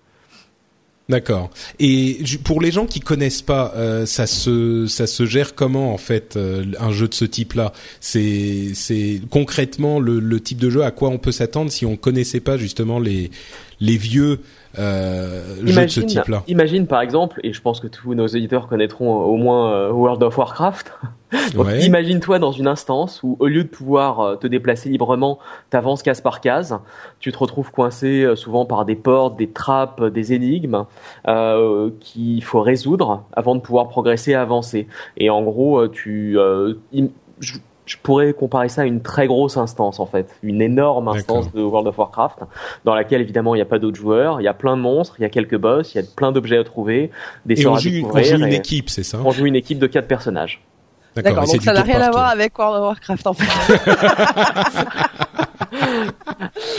D'accord. 1.10 1.50
Et 1.80 2.22
pour 2.44 2.62
les 2.62 2.70
gens 2.70 2.86
qui 2.86 3.00
connaissent 3.00 3.42
pas, 3.42 3.74
euh, 3.76 4.06
ça 4.06 4.26
se 4.26 4.86
ça 4.86 5.06
se 5.06 5.26
gère 5.26 5.54
comment 5.54 5.92
en 5.92 5.98
fait 5.98 6.36
euh, 6.36 6.64
un 6.80 6.92
jeu 6.92 7.08
de 7.08 7.14
ce 7.14 7.26
type-là? 7.26 7.74
C'est 8.00 8.70
c'est 8.72 9.20
concrètement 9.28 10.00
le, 10.00 10.18
le 10.18 10.40
type 10.40 10.58
de 10.58 10.70
jeu 10.70 10.82
à 10.82 10.90
quoi 10.90 11.10
on 11.10 11.18
peut 11.18 11.32
s'attendre 11.32 11.70
si 11.70 11.84
on 11.84 11.96
connaissait 11.96 12.40
pas 12.40 12.56
justement 12.56 12.98
les 12.98 13.30
les 13.80 13.98
vieux 13.98 14.40
euh, 14.78 15.56
imagine, 15.60 15.72
jeux 15.72 15.84
de 15.84 15.90
ce 15.90 16.00
type-là. 16.00 16.42
Imagine 16.48 16.86
par 16.86 17.00
exemple, 17.00 17.40
et 17.42 17.52
je 17.52 17.60
pense 17.60 17.80
que 17.80 17.86
tous 17.86 18.14
nos 18.14 18.26
éditeurs 18.26 18.68
connaîtront 18.68 19.24
au 19.24 19.36
moins 19.36 19.72
euh, 19.72 19.90
World 19.90 20.22
of 20.22 20.36
Warcraft. 20.36 20.92
Imagine-toi 21.82 22.38
dans 22.38 22.52
une 22.52 22.66
instance 22.66 23.22
où 23.22 23.36
au 23.38 23.46
lieu 23.46 23.64
de 23.64 23.68
pouvoir 23.68 24.20
euh, 24.20 24.36
te 24.36 24.46
déplacer 24.46 24.88
librement, 24.88 25.38
t'avances 25.70 26.02
case 26.02 26.20
par 26.20 26.40
case, 26.40 26.78
tu 27.18 27.32
te 27.32 27.38
retrouves 27.38 27.70
coincé 27.70 28.22
euh, 28.22 28.36
souvent 28.36 28.66
par 28.66 28.84
des 28.84 28.96
portes, 28.96 29.36
des 29.36 29.50
trappes, 29.50 30.04
des 30.04 30.32
énigmes 30.32 30.84
euh, 31.28 31.90
qu'il 32.00 32.42
faut 32.44 32.60
résoudre 32.60 33.24
avant 33.32 33.54
de 33.54 33.60
pouvoir 33.60 33.88
progresser 33.88 34.32
et 34.32 34.36
avancer. 34.36 34.86
Et 35.16 35.30
en 35.30 35.42
gros, 35.42 35.88
tu 35.88 36.36
je 37.40 37.54
pourrais 38.02 38.32
comparer 38.32 38.68
ça 38.68 38.82
à 38.82 38.84
une 38.84 39.02
très 39.02 39.26
grosse 39.26 39.56
instance 39.56 40.00
en 40.00 40.06
fait, 40.06 40.28
une 40.42 40.62
énorme 40.62 41.08
instance 41.08 41.52
de 41.52 41.62
World 41.62 41.88
of 41.88 41.98
Warcraft 41.98 42.40
dans 42.84 42.94
laquelle 42.94 43.20
évidemment 43.20 43.54
il 43.54 43.58
n'y 43.58 43.62
a 43.62 43.66
pas 43.66 43.78
d'autres 43.78 43.96
joueurs, 43.96 44.40
il 44.40 44.44
y 44.44 44.48
a 44.48 44.54
plein 44.54 44.76
de 44.76 44.82
monstres, 44.82 45.16
il 45.18 45.22
y 45.22 45.26
a 45.26 45.28
quelques 45.28 45.56
boss, 45.56 45.94
il 45.94 46.00
y 46.00 46.04
a 46.04 46.06
plein 46.16 46.32
d'objets 46.32 46.58
à 46.58 46.64
trouver, 46.64 47.10
des 47.44 47.56
sorts 47.56 47.76
à 47.76 47.80
découvrir. 47.80 48.34
On 48.34 48.36
joue 48.38 48.44
une 48.44 48.52
équipe, 48.52 48.88
c'est 48.88 49.02
ça 49.02 49.18
On 49.24 49.30
joue 49.30 49.46
une 49.46 49.56
équipe 49.56 49.78
de 49.78 49.86
quatre 49.86 50.08
personnages. 50.08 50.62
D'accord, 51.16 51.46
donc 51.46 51.62
ça 51.62 51.72
n'a 51.72 51.82
rien 51.82 52.00
à 52.00 52.10
voir 52.10 52.28
avec 52.28 52.58
World 52.58 52.76
of 52.76 52.88
Warcraft 52.88 53.26
en 53.26 53.34
fait. 53.34 53.80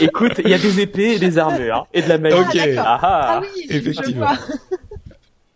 Écoute, 0.00 0.40
il 0.44 0.50
y 0.50 0.54
a 0.54 0.58
des 0.58 0.80
épées 0.80 1.14
et 1.14 1.18
des 1.18 1.38
armures 1.38 1.86
et 1.92 2.02
de 2.02 2.08
la 2.08 2.18
magie. 2.18 2.36
Ok. 2.36 2.58
Ah, 2.78 2.98
ah, 3.02 3.26
ah 3.28 3.40
oui, 3.42 3.66
effectivement. 3.68 4.26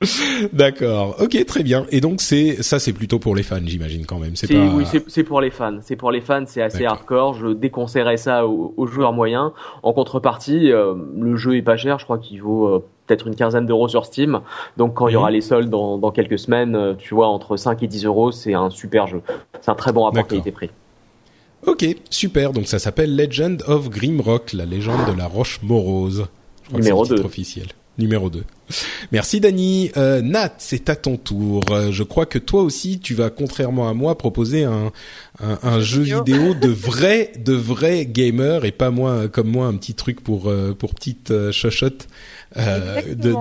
D'accord. 0.55 1.17
Ok, 1.21 1.45
très 1.45 1.63
bien. 1.63 1.87
Et 1.91 2.01
donc 2.01 2.23
c'est 2.23 2.63
ça, 2.63 2.79
c'est 2.79 2.95
plutôt 2.95 3.19
pour 3.19 3.35
les 3.35 3.43
fans, 3.43 3.59
j'imagine 3.63 4.07
quand 4.07 4.19
même. 4.19 4.35
C'est 4.35 4.47
pas... 4.47 4.75
Oui, 4.75 4.85
c'est 5.07 5.25
pour 5.25 5.41
les 5.41 5.51
fans. 5.51 5.79
C'est 5.83 5.97
pour 5.97 6.11
les 6.11 6.23
fans. 6.23 6.45
C'est 6.47 6.63
assez 6.63 6.87
hardcore. 6.87 7.35
Je 7.35 7.49
déconseillerais 7.49 8.17
ça 8.17 8.47
aux, 8.47 8.87
joueurs 8.87 9.13
moyens. 9.13 9.53
En 9.83 9.93
contrepartie, 9.93 10.73
euh, 10.73 10.95
le 11.19 11.37
jeu 11.37 11.57
est 11.57 11.63
pas 11.63 11.77
cher. 11.77 11.99
Je 11.99 12.05
crois 12.05 12.19
qu'il 12.19 12.41
vaut 12.41 12.67
euh, 12.67 12.85
peut-être 13.07 13.27
une 13.27 13.35
quinzaine 13.35 13.67
d'euros 13.67 13.89
sur 13.89 14.07
Steam. 14.07 14.41
Donc 14.79 14.95
quand 14.95 15.09
il 15.09 15.13
y 15.13 15.17
aura 15.17 15.31
les 15.31 15.43
soldes 15.43 15.69
dans, 15.69 15.99
dans 15.99 16.13
quelques 16.13 16.39
semaines, 16.39 16.75
euh, 16.75 16.95
tu 16.95 17.15
vois, 17.15 17.29
entre 17.29 17.59
5 17.59 17.83
et 17.83 17.87
10 17.87 18.07
euros, 18.07 18.33
c'est 18.33 18.55
un 18.55 18.71
super 18.71 19.07
jeu. 19.07 19.21
C'est 19.61 19.71
un 19.71 19.75
très 19.75 19.93
bon 19.93 20.05
rapport 20.05 20.27
qualité-prix. 20.27 20.71
Ok, 21.67 21.85
super. 22.09 22.55
Donc 22.55 22.69
ça 22.69 22.79
s'appelle 22.79 23.15
Legend 23.15 23.63
of 23.67 23.91
Grimrock, 23.91 24.55
la 24.55 24.65
légende 24.65 25.13
de 25.13 25.19
la 25.19 25.27
roche 25.27 25.61
morose. 25.63 26.27
Numéro 26.73 27.05
2. 27.05 27.21
officiel 27.23 27.67
numéro 28.01 28.31
2. 28.31 28.43
Merci 29.13 29.41
Dani. 29.41 29.91
Euh, 29.97 30.21
Nat, 30.23 30.55
c'est 30.59 30.91
à 30.91 30.97
ton 30.97 31.17
tour. 31.17 31.63
Euh, 31.71 31.93
je 31.93 32.03
crois 32.03 32.27
que 32.27 32.39
toi 32.39 32.63
aussi, 32.63 32.99
tu 32.99 33.15
vas, 33.15 33.31
contrairement 33.31 33.89
à 33.89 33.95
moi, 33.95 34.19
proposer 34.19 34.65
un, 34.65 34.93
un, 35.41 35.81
jeu 35.81 36.03
vidéo 36.03 36.55
de 36.55 36.69
vrais 36.69 37.33
de 37.39 37.53
vrais 37.53 38.07
gamers 38.07 38.65
et 38.65 38.73
pas 38.73 38.91
moi 38.91 39.29
comme 39.29 39.49
moi 39.49 39.67
un 39.67 39.75
petit 39.75 39.95
truc 39.95 40.23
pour 40.23 40.49
euh, 40.49 40.75
pour 40.75 40.95
petite 40.95 41.31
euh, 41.31 41.53
chochotte 41.53 42.09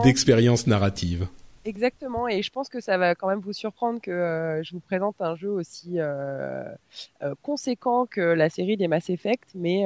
d'expérience 0.04 0.68
narrative. 0.68 1.28
Exactement, 1.70 2.28
et 2.28 2.42
je 2.42 2.50
pense 2.50 2.68
que 2.68 2.80
ça 2.80 2.98
va 2.98 3.14
quand 3.14 3.28
même 3.28 3.42
vous 3.42 3.54
surprendre 3.54 4.02
que 4.02 4.10
euh, 4.10 4.64
je 4.64 4.74
vous 4.74 4.80
présente 4.80 5.18
un 5.20 5.36
jeu 5.36 5.52
aussi 5.52 6.00
euh, 6.00 6.64
euh, 7.22 7.36
conséquent 7.44 8.08
que 8.08 8.22
la 8.22 8.50
série 8.50 8.76
des 8.76 8.88
Mass 8.88 9.12
Effect, 9.12 9.50
mais 9.54 9.84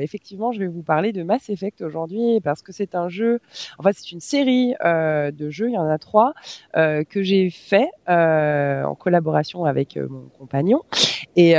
effectivement, 0.00 0.52
je 0.52 0.60
vais 0.60 0.68
vous 0.68 0.84
parler 0.84 1.12
de 1.12 1.24
Mass 1.24 1.50
Effect 1.50 1.80
aujourd'hui 1.82 2.40
parce 2.44 2.62
que 2.62 2.70
c'est 2.70 2.94
un 2.94 3.08
jeu, 3.08 3.40
en 3.80 3.82
fait, 3.82 3.94
c'est 3.94 4.12
une 4.12 4.20
série 4.20 4.74
de 4.84 5.50
jeux, 5.50 5.68
il 5.68 5.74
y 5.74 5.78
en 5.78 5.88
a 5.88 5.98
trois 5.98 6.32
que 6.74 7.22
j'ai 7.22 7.50
fait 7.50 7.90
en 8.06 8.94
collaboration 8.94 9.64
avec 9.64 9.96
mon 9.96 10.28
compagnon 10.38 10.82
et 11.34 11.56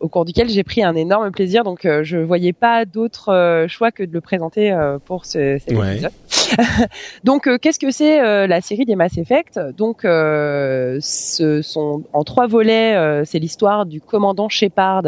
au 0.00 0.08
cours 0.08 0.24
duquel 0.24 0.48
j'ai 0.48 0.62
pris 0.62 0.82
un 0.82 0.94
énorme 0.94 1.30
plaisir. 1.30 1.64
Donc, 1.64 1.84
euh, 1.84 2.02
je 2.04 2.18
voyais 2.18 2.52
pas 2.52 2.84
d'autre 2.84 3.30
euh, 3.32 3.68
choix 3.68 3.90
que 3.90 4.02
de 4.02 4.12
le 4.12 4.20
présenter 4.20 4.72
euh, 4.72 4.98
pour 4.98 5.24
ce, 5.24 5.58
cet 5.58 5.72
épisode. 5.72 6.12
donc, 7.24 7.48
qu'est-ce 7.60 7.78
que 7.78 7.90
c'est 7.90 8.46
la 8.46 8.60
série 8.60 8.84
des 8.84 8.96
Mass 8.96 9.16
Effect? 9.18 9.58
Donc, 9.76 10.00
ce 10.02 11.60
sont 11.62 12.02
en 12.12 12.24
trois 12.24 12.46
volets. 12.46 13.22
c'est 13.24 13.38
l'histoire 13.38 13.86
du 13.86 14.00
commandant 14.00 14.48
Shepard 14.48 15.02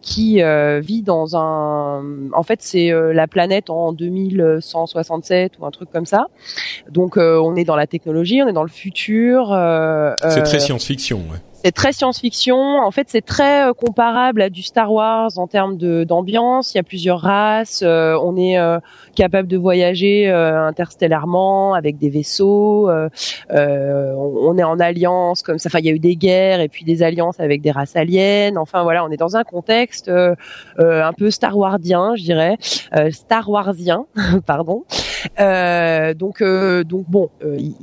qui 0.00 0.42
vit 0.80 1.02
dans 1.02 1.36
un. 1.36 2.30
En 2.32 2.42
fait, 2.42 2.62
c'est 2.62 2.90
la 3.12 3.26
planète 3.26 3.70
en 3.70 3.92
2167 3.92 5.52
ou 5.58 5.66
un 5.66 5.70
truc 5.70 5.90
comme 5.90 6.06
ça. 6.06 6.26
Donc, 6.90 7.16
on 7.16 7.56
est 7.56 7.64
dans 7.64 7.76
la 7.76 7.86
technologie, 7.86 8.42
on 8.42 8.48
est 8.48 8.52
dans 8.52 8.62
le 8.62 8.68
futur. 8.68 9.48
c'est 10.28 10.42
très 10.42 10.60
science-fiction, 10.60 11.18
ouais 11.30 11.51
c'est 11.64 11.72
très 11.72 11.92
science-fiction. 11.92 12.56
En 12.56 12.90
fait, 12.90 13.06
c'est 13.08 13.24
très 13.24 13.68
euh, 13.68 13.72
comparable 13.72 14.42
à 14.42 14.50
du 14.50 14.62
Star 14.62 14.92
Wars 14.92 15.30
en 15.36 15.46
termes 15.46 15.76
d'ambiance. 15.76 16.74
Il 16.74 16.78
y 16.78 16.80
a 16.80 16.82
plusieurs 16.82 17.20
races. 17.20 17.82
Euh, 17.84 18.18
on 18.20 18.36
est 18.36 18.58
euh, 18.58 18.78
capable 19.14 19.46
de 19.46 19.56
voyager 19.56 20.28
interstellairement 20.30 21.74
avec 21.74 21.98
des 21.98 22.08
vaisseaux. 22.08 22.90
on 23.50 24.58
est 24.58 24.64
en 24.64 24.80
alliance 24.80 25.42
comme 25.42 25.58
ça. 25.58 25.68
Enfin, 25.68 25.78
il 25.78 25.86
y 25.86 25.88
a 25.90 25.92
eu 25.92 25.98
des 25.98 26.16
guerres 26.16 26.60
et 26.60 26.68
puis 26.68 26.84
des 26.84 27.02
alliances 27.02 27.38
avec 27.38 27.60
des 27.62 27.70
races 27.70 27.94
aliens. 27.94 28.56
Enfin 28.56 28.82
voilà, 28.82 29.04
on 29.04 29.10
est 29.10 29.16
dans 29.16 29.36
un 29.36 29.44
contexte 29.44 30.08
un 30.08 31.12
peu 31.12 31.30
Star 31.30 31.56
Warsien, 31.56 32.16
je 32.16 32.22
dirais, 32.22 32.56
Star 33.10 33.48
Warsien, 33.48 34.06
pardon. 34.46 34.84
donc 35.38 36.42
donc 36.42 37.04
bon 37.08 37.28
il 37.42 37.74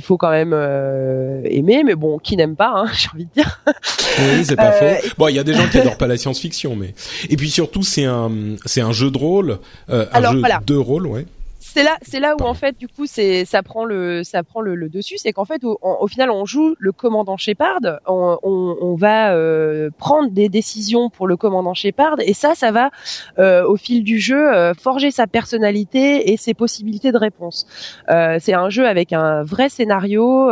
faut 0.00 0.16
quand 0.16 0.30
même 0.30 0.52
euh, 0.54 1.42
aimer, 1.44 1.82
mais 1.84 1.94
bon, 1.94 2.18
qui 2.18 2.36
n'aime 2.36 2.56
pas, 2.56 2.72
hein, 2.74 2.86
j'ai 2.98 3.08
envie 3.12 3.26
de 3.26 3.30
dire. 3.34 3.60
Oui, 3.66 4.44
c'est 4.44 4.56
pas 4.56 4.72
euh, 4.72 4.94
faux. 4.96 5.08
Bon, 5.18 5.28
il 5.28 5.36
y 5.36 5.38
a 5.38 5.44
des 5.44 5.54
gens 5.54 5.68
qui 5.68 5.78
adorent 5.80 5.98
pas 5.98 6.06
la 6.06 6.16
science-fiction, 6.16 6.76
mais 6.76 6.94
et 7.28 7.36
puis 7.36 7.50
surtout 7.50 7.82
c'est 7.82 8.04
un 8.04 8.30
c'est 8.64 8.80
un 8.80 8.92
jeu 8.92 9.10
de 9.10 9.18
rôle, 9.18 9.58
euh, 9.90 10.06
un 10.12 10.32
jeu 10.32 10.42
de 10.64 10.76
rôle, 10.76 11.06
ouais 11.06 11.26
c'est 11.74 11.84
là, 11.84 11.96
c'est 12.02 12.20
là 12.20 12.34
où 12.38 12.44
en 12.44 12.52
fait, 12.52 12.76
du 12.78 12.86
coup, 12.86 13.06
c'est 13.06 13.46
ça 13.46 13.62
prend 13.62 13.86
le, 13.86 14.24
ça 14.24 14.42
prend 14.42 14.60
le, 14.60 14.90
dessus. 14.90 15.16
C'est 15.16 15.32
qu'en 15.32 15.46
fait, 15.46 15.62
au, 15.64 16.06
final, 16.06 16.30
on 16.30 16.44
joue 16.44 16.74
le 16.78 16.92
commandant 16.92 17.38
Shepard. 17.38 17.80
On, 18.06 18.36
on, 18.42 18.94
va 18.94 19.32
euh, 19.32 19.88
prendre 19.96 20.30
des 20.30 20.50
décisions 20.50 21.08
pour 21.08 21.26
le 21.26 21.36
commandant 21.36 21.72
Shepard, 21.72 22.16
et 22.20 22.34
ça, 22.34 22.54
ça 22.54 22.72
va 22.72 22.90
euh, 23.38 23.64
au 23.64 23.76
fil 23.76 24.04
du 24.04 24.18
jeu 24.18 24.52
euh, 24.52 24.74
forger 24.74 25.10
sa 25.10 25.26
personnalité 25.26 26.30
et 26.30 26.36
ses 26.36 26.52
possibilités 26.52 27.10
de 27.10 27.16
réponse. 27.16 27.66
c'est 28.08 28.52
un 28.52 28.68
jeu 28.68 28.86
avec 28.86 29.14
un 29.14 29.42
vrai 29.42 29.70
scénario, 29.70 30.50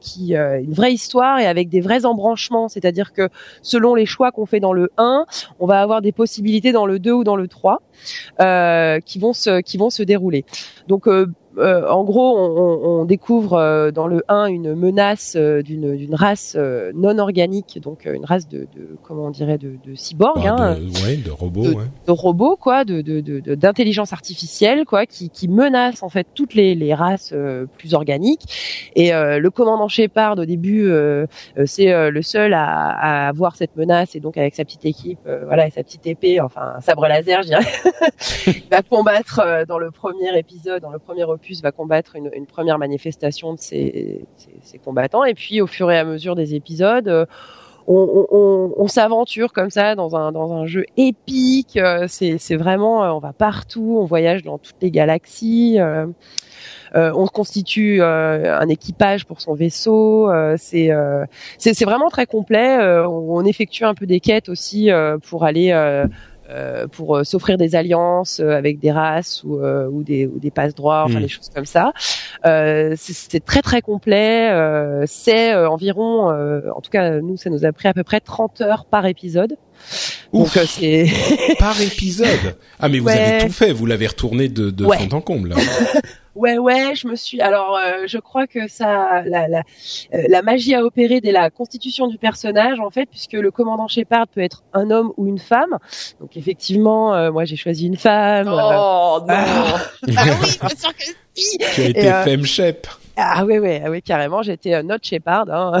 qui, 0.00 0.34
une 0.34 0.72
vraie 0.72 0.92
histoire 0.92 1.38
et 1.38 1.46
avec 1.46 1.68
des 1.68 1.82
vrais 1.82 2.06
embranchements. 2.06 2.68
C'est-à-dire 2.68 3.12
que 3.12 3.28
selon 3.60 3.94
les 3.94 4.06
choix 4.06 4.32
qu'on 4.32 4.46
fait 4.46 4.60
dans 4.60 4.72
le 4.72 4.90
1, 4.96 5.26
on 5.60 5.66
va 5.66 5.82
avoir 5.82 6.00
des 6.00 6.12
possibilités 6.12 6.72
dans 6.72 6.86
le 6.86 6.98
2 6.98 7.12
ou 7.12 7.24
dans 7.24 7.36
le 7.36 7.48
3 7.48 7.82
qui 9.04 9.18
vont 9.18 9.32
se, 9.34 9.60
qui 9.60 9.76
vont 9.76 9.90
se 9.90 10.02
dérouler. 10.02 10.44
Donc 10.86 11.06
euh, 11.58 11.72
euh, 11.72 11.88
en 11.88 12.04
gros, 12.04 12.38
on, 12.38 13.00
on 13.00 13.04
découvre 13.04 13.54
euh, 13.54 13.90
dans 13.90 14.06
le 14.06 14.22
1 14.28 14.46
une 14.46 14.74
menace 14.74 15.34
euh, 15.36 15.62
d'une 15.62 16.14
race 16.14 16.56
non 16.94 17.18
organique, 17.18 17.78
donc 17.82 18.04
une 18.06 18.24
race 18.24 18.48
de, 18.48 18.60
de 18.76 18.96
comment 19.02 19.26
on 19.26 19.30
dirait 19.30 19.58
de, 19.58 19.74
de 19.84 19.94
cyborg, 19.94 20.42
bah, 20.42 20.56
hein, 20.58 20.74
de, 20.74 21.04
ouais, 21.04 21.16
de 21.16 21.30
robots, 21.30 21.62
de, 21.62 21.74
ouais. 21.74 21.84
de, 22.06 22.12
robots 22.12 22.56
quoi, 22.56 22.84
de 22.84 23.02
d'intelligence 23.54 24.12
artificielle 24.12 24.84
quoi, 24.84 25.06
qui, 25.06 25.30
qui 25.30 25.48
menace 25.48 26.02
en 26.02 26.08
fait 26.08 26.26
toutes 26.34 26.54
les, 26.54 26.74
les 26.74 26.94
races 26.94 27.34
plus 27.78 27.94
organiques. 27.94 28.90
Et 28.94 29.10
le 29.12 29.48
commandant 29.50 29.88
Shepard 29.88 30.38
au 30.38 30.44
début, 30.44 30.90
c'est 31.66 32.10
le 32.10 32.22
seul 32.22 32.54
à, 32.54 32.64
à 32.64 33.28
avoir 33.28 33.56
cette 33.56 33.76
menace 33.76 34.14
et 34.14 34.20
donc 34.20 34.36
avec 34.36 34.54
sa 34.54 34.64
petite 34.64 34.84
équipe, 34.84 35.20
voilà, 35.46 35.66
et 35.66 35.70
sa 35.70 35.82
petite 35.82 36.06
épée, 36.06 36.40
enfin 36.40 36.74
un 36.76 36.80
sabre 36.80 37.06
laser, 37.06 37.42
je 37.42 37.48
dirais, 37.48 37.64
il 38.46 38.68
va 38.70 38.82
combattre 38.82 39.64
dans 39.66 39.78
le 39.78 39.90
premier 39.90 40.36
épisode, 40.38 40.82
dans 40.82 40.90
le 40.90 40.98
premier 40.98 41.24
va 41.62 41.72
combattre 41.72 42.16
une, 42.16 42.46
première 42.46 42.78
manifestation 42.78 43.54
de 43.54 43.58
ces, 43.58 44.24
combattants. 44.84 45.24
Et 45.24 45.34
puis, 45.34 45.60
au 45.60 45.66
fur 45.66 45.90
et 45.90 45.98
à 45.98 46.04
mesure 46.04 46.34
des 46.34 46.54
épisodes, 46.54 47.08
euh, 47.08 47.26
on, 47.88 48.86
s'aventure 48.86 49.52
comme 49.52 49.70
ça 49.70 49.94
dans 49.94 50.14
un, 50.16 50.32
dans 50.32 50.52
un 50.52 50.66
jeu 50.66 50.84
épique. 50.96 51.76
Euh, 51.76 52.06
c'est, 52.08 52.56
vraiment, 52.56 53.04
euh, 53.04 53.10
on 53.10 53.18
va 53.18 53.32
partout, 53.32 53.98
on 54.00 54.04
voyage 54.04 54.42
dans 54.42 54.58
toutes 54.58 54.76
les 54.80 54.90
galaxies. 54.90 55.78
On 56.94 57.26
constitue 57.26 58.02
un 58.02 58.68
équipage 58.68 59.24
pour 59.24 59.40
son 59.40 59.54
vaisseau. 59.54 60.30
c'est, 60.56 60.90
c'est 61.58 61.84
vraiment 61.84 62.10
très 62.10 62.26
complet. 62.26 62.78
on 63.06 63.44
effectue 63.44 63.84
un 63.84 63.94
peu 63.94 64.06
des 64.06 64.20
quêtes 64.20 64.48
aussi 64.48 64.90
pour 65.28 65.44
aller 65.44 65.72
pour 66.92 67.24
s'offrir 67.24 67.56
des 67.56 67.74
alliances 67.74 68.40
avec 68.40 68.78
des 68.78 68.92
races 68.92 69.42
ou, 69.44 69.60
ou 69.62 70.02
des 70.02 70.26
ou 70.26 70.38
des 70.38 70.50
passe 70.50 70.74
droits, 70.74 71.04
enfin 71.04 71.18
mm. 71.18 71.22
des 71.22 71.28
choses 71.28 71.50
comme 71.54 71.66
ça. 71.66 71.92
c'est 72.44 73.44
très 73.44 73.62
très 73.62 73.82
complet. 73.82 74.50
c'est 75.06 75.54
environ, 75.54 76.28
en 76.28 76.80
tout 76.80 76.90
cas 76.90 77.20
nous, 77.20 77.36
ça 77.36 77.50
nous 77.50 77.64
a 77.64 77.72
pris 77.72 77.88
à 77.88 77.94
peu 77.94 78.02
près 78.02 78.20
30 78.20 78.60
heures 78.60 78.84
par 78.84 79.06
épisode. 79.06 79.56
Donc 80.32 80.48
c'est 80.48 81.06
par 81.58 81.80
épisode. 81.80 82.56
Ah 82.78 82.88
mais 82.88 82.98
vous 82.98 83.08
avez 83.08 83.46
tout 83.46 83.52
fait, 83.52 83.72
vous 83.72 83.86
l'avez 83.86 84.06
retourné 84.06 84.48
de, 84.48 84.70
de 84.70 84.84
fond 84.84 85.08
en 85.12 85.20
comble. 85.20 85.50
Là. 85.50 85.56
Ouais, 86.34 86.56
ouais, 86.56 86.94
je 86.94 87.06
me 87.08 87.14
suis. 87.14 87.40
Alors, 87.40 87.76
euh, 87.76 88.06
je 88.06 88.18
crois 88.18 88.46
que 88.46 88.66
ça, 88.66 89.22
la, 89.26 89.48
la, 89.48 89.62
euh, 90.14 90.22
la, 90.28 90.42
magie 90.42 90.74
a 90.74 90.82
opéré 90.82 91.20
dès 91.20 91.32
la 91.32 91.50
constitution 91.50 92.06
du 92.06 92.16
personnage, 92.16 92.80
en 92.80 92.90
fait, 92.90 93.06
puisque 93.06 93.34
le 93.34 93.50
commandant 93.50 93.86
Shepard 93.86 94.28
peut 94.28 94.40
être 94.40 94.62
un 94.72 94.90
homme 94.90 95.12
ou 95.18 95.26
une 95.26 95.38
femme. 95.38 95.78
Donc, 96.20 96.36
effectivement, 96.36 97.14
euh, 97.14 97.30
moi, 97.30 97.44
j'ai 97.44 97.56
choisi 97.56 97.86
une 97.86 97.98
femme. 97.98 98.48
Oh 98.48 99.20
non 99.28 99.28
Ah 99.28 99.78
oui, 100.42 100.58
bien 100.58 100.68
sûr 100.76 100.96
que 100.96 101.04
si. 101.34 101.58
Tu 101.58 101.80
as 101.82 101.88
été 101.88 102.02
femme 102.02 102.46
shep. 102.46 102.86
Ah 103.16 103.44
oui, 103.44 103.58
oui, 103.58 103.78
ah 103.84 103.90
oui, 103.90 104.02
carrément. 104.02 104.42
J'étais 104.42 104.74
euh, 104.74 104.82
notre 104.82 105.06
Shepard. 105.06 105.46
Hein. 105.50 105.80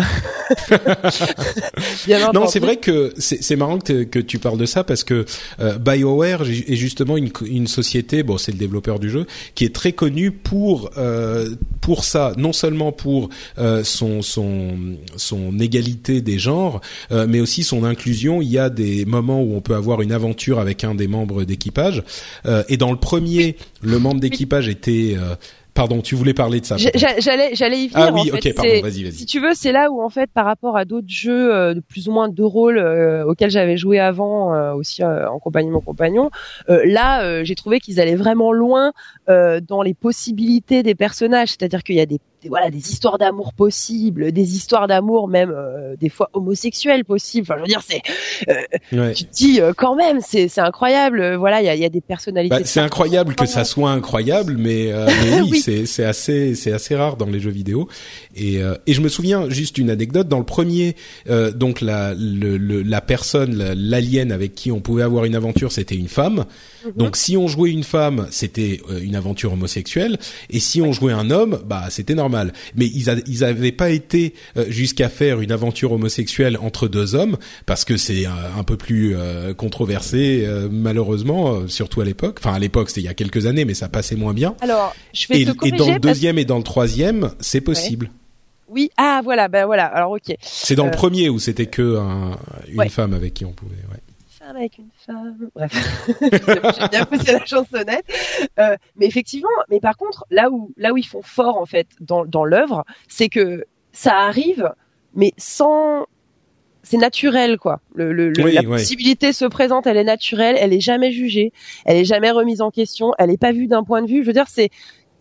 non, 2.34 2.46
c'est 2.46 2.60
vrai 2.60 2.76
que 2.76 3.12
c'est 3.16 3.56
marrant 3.56 3.78
que, 3.78 4.04
que, 4.04 4.18
tu 4.18 4.38
parles 4.38 4.58
de 4.58 4.66
ça 4.66 4.84
parce 4.84 5.04
que 5.04 5.24
euh, 5.60 5.78
BioWare 5.78 6.42
est 6.42 6.76
justement 6.76 7.16
une, 7.16 7.30
une 7.46 7.66
société, 7.66 8.22
bon, 8.22 8.38
c'est 8.38 8.52
le 8.52 8.58
développeur 8.58 8.98
du 8.98 9.10
jeu, 9.10 9.26
qui 9.54 9.64
est 9.64 9.74
très 9.74 9.92
connu 9.92 10.30
pour 10.30 10.90
euh, 10.98 11.50
pour 11.80 12.04
ça, 12.04 12.32
non 12.36 12.52
seulement 12.52 12.92
pour 12.92 13.28
euh, 13.58 13.82
son 13.84 14.22
son 14.22 14.76
son 15.16 15.58
égalité 15.58 16.20
des 16.20 16.38
genres, 16.38 16.80
mais 17.10 17.40
aussi 17.40 17.62
son 17.62 17.84
inclusion. 17.84 18.42
Il 18.42 18.48
y 18.48 18.58
a 18.58 18.70
des 18.70 19.04
moments 19.04 19.42
où 19.42 19.56
on 19.56 19.60
peut 19.60 19.74
avoir 19.74 20.02
une 20.02 20.12
aventure 20.12 20.58
avec 20.58 20.84
un 20.84 20.94
des 20.94 21.08
membres 21.08 21.44
d'équipage, 21.44 22.02
et 22.68 22.76
dans 22.76 22.90
le 22.90 22.98
premier, 22.98 23.56
le 23.82 23.98
membre 23.98 24.20
d'équipage 24.20 24.68
était 24.68 25.16
Pardon, 25.74 26.02
tu 26.02 26.14
voulais 26.14 26.34
parler 26.34 26.60
de 26.60 26.66
ça. 26.66 26.76
J'allais, 26.76 27.54
j'allais 27.54 27.84
y 27.84 27.88
venir. 27.88 28.06
Ah 28.08 28.12
oui, 28.12 28.30
ok, 28.30 28.54
pardon, 28.54 28.70
vas-y, 28.82 29.04
vas-y. 29.04 29.12
Si 29.12 29.26
tu 29.26 29.40
veux, 29.40 29.54
c'est 29.54 29.72
là 29.72 29.90
où 29.90 30.02
en 30.02 30.10
fait, 30.10 30.30
par 30.30 30.44
rapport 30.44 30.76
à 30.76 30.84
d'autres 30.84 31.08
jeux 31.08 31.54
euh, 31.54 31.74
de 31.74 31.80
plus 31.80 32.08
ou 32.08 32.12
moins 32.12 32.28
de 32.28 32.42
rôle 32.42 32.78
euh, 32.78 33.24
auxquels 33.24 33.50
j'avais 33.50 33.78
joué 33.78 33.98
avant, 33.98 34.54
euh, 34.54 34.74
aussi 34.74 35.02
en 35.02 35.38
compagnie 35.38 35.68
de 35.68 35.72
mon 35.72 35.80
compagnon, 35.80 36.30
là, 36.68 37.42
j'ai 37.44 37.54
trouvé 37.54 37.80
qu'ils 37.80 38.00
allaient 38.00 38.16
vraiment 38.16 38.52
loin 38.52 38.92
dans 39.28 39.82
les 39.82 39.94
possibilités 39.94 40.82
des 40.82 40.94
personnages. 40.94 41.50
C'est-à-dire 41.50 41.82
qu'il 41.82 41.96
y 41.96 42.00
a 42.00 42.06
des 42.06 42.20
des, 42.42 42.48
voilà 42.48 42.70
des 42.70 42.90
histoires 42.90 43.18
d'amour 43.18 43.52
possibles, 43.54 44.32
des 44.32 44.56
histoires 44.56 44.86
d'amour 44.86 45.28
même 45.28 45.52
euh, 45.54 45.96
des 45.96 46.08
fois 46.08 46.30
homosexuelles 46.32 47.04
possibles. 47.04 47.46
Enfin, 47.48 47.56
je 47.58 47.62
veux 47.62 47.68
dire, 47.68 47.82
c'est 47.88 48.02
euh, 48.48 49.12
tu 49.12 49.24
te 49.24 49.32
dis 49.32 49.60
euh, 49.60 49.72
quand 49.76 49.94
même, 49.94 50.20
c'est 50.20 50.48
c'est 50.48 50.60
incroyable. 50.60 51.34
Voilà, 51.36 51.62
il 51.62 51.66
y 51.66 51.68
a, 51.68 51.74
y 51.74 51.84
a 51.84 51.88
des 51.88 52.00
personnalités. 52.00 52.54
Bah, 52.54 52.62
c'est 52.64 52.80
incroyable 52.80 53.34
que 53.34 53.46
ça 53.46 53.64
soit 53.64 53.90
incroyable, 53.90 54.56
mais, 54.58 54.90
mais 55.22 55.40
oui, 55.42 55.60
c'est 55.60 55.86
c'est 55.86 56.04
assez 56.04 56.54
c'est 56.54 56.72
assez 56.72 56.94
rare 56.94 57.16
dans 57.16 57.26
les 57.26 57.40
jeux 57.40 57.50
vidéo. 57.50 57.88
Et 58.34 58.60
et 58.86 58.92
je 58.92 59.00
me 59.00 59.08
souviens 59.08 59.48
juste 59.48 59.78
une 59.78 59.90
anecdote 59.90 60.28
dans 60.28 60.38
le 60.38 60.44
premier, 60.44 60.96
donc 61.54 61.80
la 61.80 62.14
le, 62.16 62.56
la 62.82 63.00
personne 63.00 63.72
l'alien 63.74 64.32
avec 64.32 64.54
qui 64.54 64.72
on 64.72 64.80
pouvait 64.80 65.02
avoir 65.02 65.24
une 65.24 65.34
aventure, 65.34 65.72
c'était 65.72 65.94
une 65.94 66.08
femme. 66.08 66.44
Mhm. 66.84 66.92
Donc 66.96 67.16
si 67.16 67.36
on 67.36 67.46
jouait 67.46 67.70
une 67.70 67.84
femme, 67.84 68.26
c'était 68.30 68.80
une 69.00 69.14
aventure 69.14 69.52
homosexuelle, 69.52 70.18
et 70.50 70.60
si 70.60 70.82
on 70.82 70.92
jouait 70.92 71.12
un 71.12 71.30
homme, 71.30 71.60
bah 71.64 71.84
c'était 71.90 72.14
normal 72.14 72.31
mais 72.74 72.86
ils, 72.86 73.06
n'avaient 73.06 73.44
avaient 73.44 73.72
pas 73.72 73.90
été 73.90 74.34
euh, 74.56 74.64
jusqu'à 74.68 75.08
faire 75.08 75.40
une 75.40 75.52
aventure 75.52 75.92
homosexuelle 75.92 76.58
entre 76.60 76.88
deux 76.88 77.14
hommes 77.14 77.36
parce 77.66 77.84
que 77.84 77.96
c'est 77.96 78.26
euh, 78.26 78.30
un 78.56 78.62
peu 78.62 78.76
plus 78.76 79.14
euh, 79.14 79.54
controversé 79.54 80.46
malheureusement, 80.70 81.68
surtout 81.68 82.00
à 82.00 82.04
l'époque. 82.04 82.38
Enfin 82.40 82.54
à 82.54 82.58
l'époque 82.58 82.88
c'était 82.88 83.02
il 83.02 83.04
y 83.04 83.08
a 83.08 83.14
quelques 83.14 83.46
années, 83.46 83.64
mais 83.64 83.74
ça 83.74 83.88
passait 83.88 84.16
moins 84.16 84.34
bien. 84.34 84.54
Alors 84.60 84.94
je 85.12 85.26
vais 85.28 85.42
et, 85.42 85.44
te 85.44 85.66
et 85.66 85.70
dans 85.72 85.92
le 85.92 85.98
deuxième 85.98 86.38
et 86.38 86.44
dans 86.44 86.58
le 86.58 86.64
troisième, 86.64 87.30
c'est 87.40 87.60
possible. 87.60 88.10
Oui, 88.68 88.90
ah 88.96 89.20
voilà, 89.22 89.48
ben 89.48 89.66
voilà. 89.66 89.84
Alors 89.84 90.12
ok. 90.12 90.34
C'est 90.40 90.74
dans 90.74 90.86
le 90.86 90.90
premier 90.90 91.28
où 91.28 91.38
c'était 91.38 91.66
que 91.66 91.98
une 92.68 92.88
femme 92.88 93.12
avec 93.12 93.34
qui 93.34 93.44
on 93.44 93.52
pouvait. 93.52 93.76
Ouais 93.90 94.00
avec 94.48 94.78
une 94.78 94.90
femme. 94.94 95.50
Bref, 95.54 95.72
j'ai 96.20 96.88
bien 96.88 97.04
poussé 97.04 97.32
la 97.32 97.44
chansonnette. 97.44 98.04
Euh, 98.58 98.76
mais 98.96 99.06
effectivement, 99.06 99.48
mais 99.70 99.80
par 99.80 99.96
contre, 99.96 100.24
là 100.30 100.50
où 100.50 100.72
là 100.76 100.92
où 100.92 100.96
ils 100.96 101.06
font 101.06 101.22
fort 101.22 101.58
en 101.58 101.66
fait 101.66 101.88
dans 102.00 102.24
dans 102.24 102.44
l'œuvre, 102.44 102.84
c'est 103.08 103.28
que 103.28 103.64
ça 103.92 104.16
arrive, 104.16 104.72
mais 105.14 105.32
sans 105.36 106.06
c'est 106.82 106.96
naturel 106.96 107.58
quoi. 107.58 107.80
Le, 107.94 108.12
le, 108.12 108.32
la 108.32 108.62
possibilité 108.62 109.32
se 109.32 109.44
présente, 109.44 109.86
elle 109.86 109.96
est 109.96 110.04
naturelle, 110.04 110.56
elle 110.58 110.72
est 110.72 110.80
jamais 110.80 111.12
jugée, 111.12 111.52
elle 111.84 111.96
est 111.96 112.04
jamais 112.04 112.30
remise 112.30 112.60
en 112.60 112.70
question, 112.70 113.12
elle 113.18 113.30
est 113.30 113.40
pas 113.40 113.52
vue 113.52 113.68
d'un 113.68 113.84
point 113.84 114.02
de 114.02 114.08
vue. 114.08 114.22
Je 114.22 114.26
veux 114.26 114.32
dire, 114.32 114.48
c'est 114.48 114.70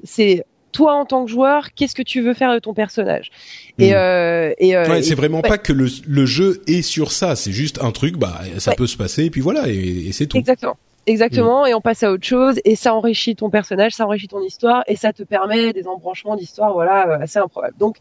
c'est 0.03 0.43
toi 0.71 0.93
en 0.93 1.05
tant 1.05 1.25
que 1.25 1.31
joueur, 1.31 1.73
qu'est-ce 1.73 1.95
que 1.95 2.01
tu 2.01 2.21
veux 2.21 2.33
faire 2.33 2.53
de 2.53 2.59
ton 2.59 2.73
personnage? 2.73 3.31
Et, 3.77 3.91
hmm. 3.91 3.95
euh, 3.95 4.53
et, 4.57 4.75
euh, 4.75 5.01
c'est 5.01 5.15
vraiment 5.15 5.41
pas 5.41 5.57
que 5.57 5.73
le, 5.73 5.87
le, 6.07 6.25
jeu 6.25 6.61
est 6.67 6.81
sur 6.81 7.11
ça, 7.11 7.35
c'est 7.35 7.51
juste 7.51 7.81
un 7.81 7.91
truc, 7.91 8.17
bah 8.17 8.41
ça 8.57 8.73
peut 8.75 8.87
se 8.87 8.97
passer 8.97 9.25
et 9.25 9.29
puis 9.29 9.41
voilà 9.41 9.67
et, 9.67 10.11
c'est 10.11 10.27
tout. 10.27 10.37
Exactement. 10.37 10.77
Exactement, 11.07 11.65
et 11.65 11.73
on 11.73 11.81
passe 11.81 12.03
à 12.03 12.11
autre 12.11 12.25
chose, 12.25 12.59
et 12.63 12.75
ça 12.75 12.93
enrichit 12.93 13.35
ton 13.35 13.49
personnage, 13.49 13.93
ça 13.93 14.05
enrichit 14.05 14.27
ton 14.27 14.41
histoire, 14.43 14.83
et 14.85 14.95
ça 14.95 15.11
te 15.11 15.23
permet 15.23 15.73
des 15.73 15.87
embranchements 15.87 16.35
d'histoire, 16.35 16.73
voilà, 16.73 17.07
euh, 17.07 17.23
assez 17.23 17.39
improbables. 17.39 17.75
Donc, 17.79 17.95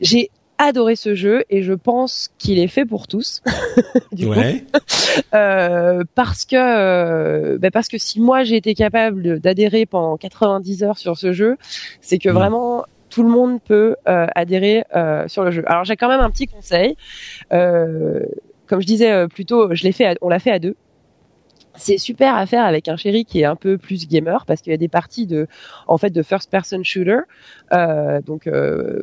j'ai 0.00 0.28
adoré 0.62 0.96
ce 0.96 1.14
jeu 1.14 1.44
et 1.50 1.62
je 1.62 1.72
pense 1.72 2.30
qu'il 2.38 2.58
est 2.58 2.68
fait 2.68 2.84
pour 2.84 3.08
tous. 3.08 3.42
du 4.12 4.26
ouais. 4.26 4.64
euh, 5.34 6.04
parce 6.14 6.44
que 6.44 6.56
euh, 6.56 7.58
bah 7.58 7.70
parce 7.70 7.88
que 7.88 7.98
si 7.98 8.20
moi 8.20 8.44
j'ai 8.44 8.56
été 8.56 8.74
capable 8.74 9.40
d'adhérer 9.40 9.86
pendant 9.86 10.16
90 10.16 10.84
heures 10.84 10.98
sur 10.98 11.16
ce 11.16 11.32
jeu, 11.32 11.56
c'est 12.00 12.18
que 12.18 12.28
mm. 12.28 12.32
vraiment 12.32 12.84
tout 13.10 13.22
le 13.22 13.28
monde 13.28 13.60
peut 13.62 13.96
euh, 14.08 14.26
adhérer 14.34 14.84
sur 15.26 15.44
le 15.44 15.50
jeu. 15.50 15.64
Alors 15.66 15.84
j'ai 15.84 15.96
quand 15.96 16.08
même 16.08 16.20
un 16.20 16.30
petit 16.30 16.46
conseil. 16.46 16.96
comme 17.50 18.80
je 18.80 18.86
disais 18.86 19.28
plus 19.28 19.44
tôt, 19.44 19.74
je 19.74 19.82
l'ai 19.82 19.92
fait, 19.92 20.16
on 20.22 20.28
l'a 20.28 20.38
fait 20.38 20.52
à 20.52 20.58
deux 20.58 20.76
c'est 21.74 21.98
super 21.98 22.34
à 22.34 22.46
faire 22.46 22.64
avec 22.64 22.88
un 22.88 22.96
chéri 22.96 23.24
qui 23.24 23.40
est 23.40 23.44
un 23.44 23.56
peu 23.56 23.78
plus 23.78 24.06
gamer 24.06 24.44
parce 24.46 24.60
qu'il 24.60 24.72
y 24.72 24.74
a 24.74 24.78
des 24.78 24.88
parties 24.88 25.26
de 25.26 25.46
en 25.86 25.98
fait 25.98 26.10
de 26.10 26.22
first 26.22 26.50
person 26.50 26.82
shooter 26.82 27.20
euh, 27.72 28.20
donc 28.20 28.46
euh, 28.46 29.02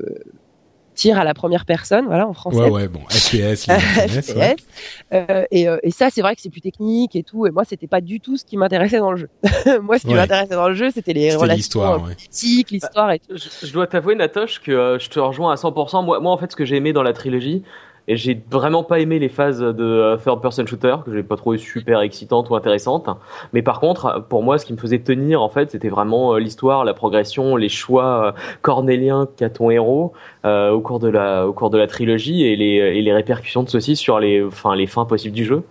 tir 1.00 1.18
à 1.18 1.24
la 1.24 1.34
première 1.34 1.66
personne, 1.66 2.06
voilà 2.06 2.28
en 2.28 2.34
français. 2.34 2.58
Ouais, 2.58 2.70
ouais, 2.70 2.88
bon, 2.90 3.00
FPS. 3.10 3.66
FPS. 3.66 4.36
Euh, 5.12 5.44
et, 5.50 5.68
euh, 5.68 5.78
et, 5.82 5.90
ça, 5.90 6.10
c'est 6.12 6.22
vrai 6.22 6.36
que 6.36 6.42
c'est 6.42 6.52
plus 6.52 6.62
technique 6.62 7.16
et 7.16 7.24
tout. 7.24 7.48
Et 7.48 7.52
moi, 7.52 7.64
c'était 7.66 7.88
pas 7.88 8.00
du 8.00 8.20
tout 8.20 8.38
ce 8.38 8.46
qui 8.46 8.58
m'intéressait 8.58 9.00
dans 9.00 9.12
le 9.12 9.18
jeu. 9.18 9.30
moi, 9.82 9.98
ce 9.98 10.06
qui 10.06 10.14
m'intéressait 10.14 10.54
dans 10.54 10.70
le 10.70 10.76
jeu, 10.76 10.92
c'était 10.92 11.14
les 11.14 11.36
relations 11.36 12.00
politiques, 12.00 12.70
l'histoire 12.70 13.12
et 13.12 13.20
tout. 13.20 13.36
Je, 13.36 13.74
dois 13.74 13.88
t'avouer, 13.88 14.14
Natoche, 14.14 14.62
que 14.62 14.72
euh, 14.72 15.00
je 15.00 15.10
te 15.10 15.20
rejoins 15.20 15.52
à 15.52 15.56
100%. 15.56 16.06
Moi, 16.06 16.20
moi, 16.20 16.32
en 16.32 16.38
fait, 16.38 16.52
ce 16.52 16.56
que 16.56 16.64
j'ai 16.64 16.76
aimé 16.76 16.94
dans 16.94 17.02
la 17.02 17.14
trilogie, 17.14 17.64
et 18.10 18.18
j'ai 18.18 18.42
vraiment 18.50 18.84
pas 18.84 19.00
aimé 19.00 19.20
les 19.20 19.30
phases 19.30 19.60
de 19.60 19.84
euh, 19.84 20.18
third 20.18 20.42
person 20.42 20.66
shooter 20.66 20.96
que 21.06 21.14
j'ai 21.14 21.22
pas 21.22 21.36
trouvé 21.38 21.60
super 21.60 22.02
excitantes 22.02 22.50
ou 22.50 22.56
intéressantes. 22.56 23.08
Mais 23.54 23.62
par 23.62 23.80
contre, 23.80 24.26
pour 24.28 24.42
moi, 24.42 24.58
ce 24.58 24.66
qui 24.66 24.74
me 24.74 24.80
faisait 24.80 24.98
tenir 24.98 25.44
en 25.44 25.50
fait, 25.50 25.70
c'était 25.70 25.90
vraiment 25.90 26.34
euh, 26.34 26.40
l'histoire, 26.40 26.86
la 26.86 26.96
progression, 26.96 27.56
les 27.56 27.70
choix 27.70 28.26
euh, 28.26 28.32
cornéliens 28.64 29.28
qu'a 29.38 29.52
ton 29.52 29.70
héros 29.70 30.14
euh, 30.44 30.72
au 30.72 30.82
cours 30.82 31.00
de 31.00 31.08
la 31.08 31.48
au 31.48 31.54
cours 31.54 31.70
de 31.70 31.78
la 31.78 31.86
trilogie 31.86 32.44
et 32.44 32.56
les 32.56 32.98
et 32.98 33.02
les 33.04 33.14
répercussions 33.14 33.62
de 33.62 33.70
ceci 33.70 33.96
sur 33.96 34.20
les 34.20 34.44
enfin 34.44 34.76
les 34.76 34.88
fins 34.88 35.06
possibles 35.06 35.36
du 35.36 35.46
jeu. 35.46 35.62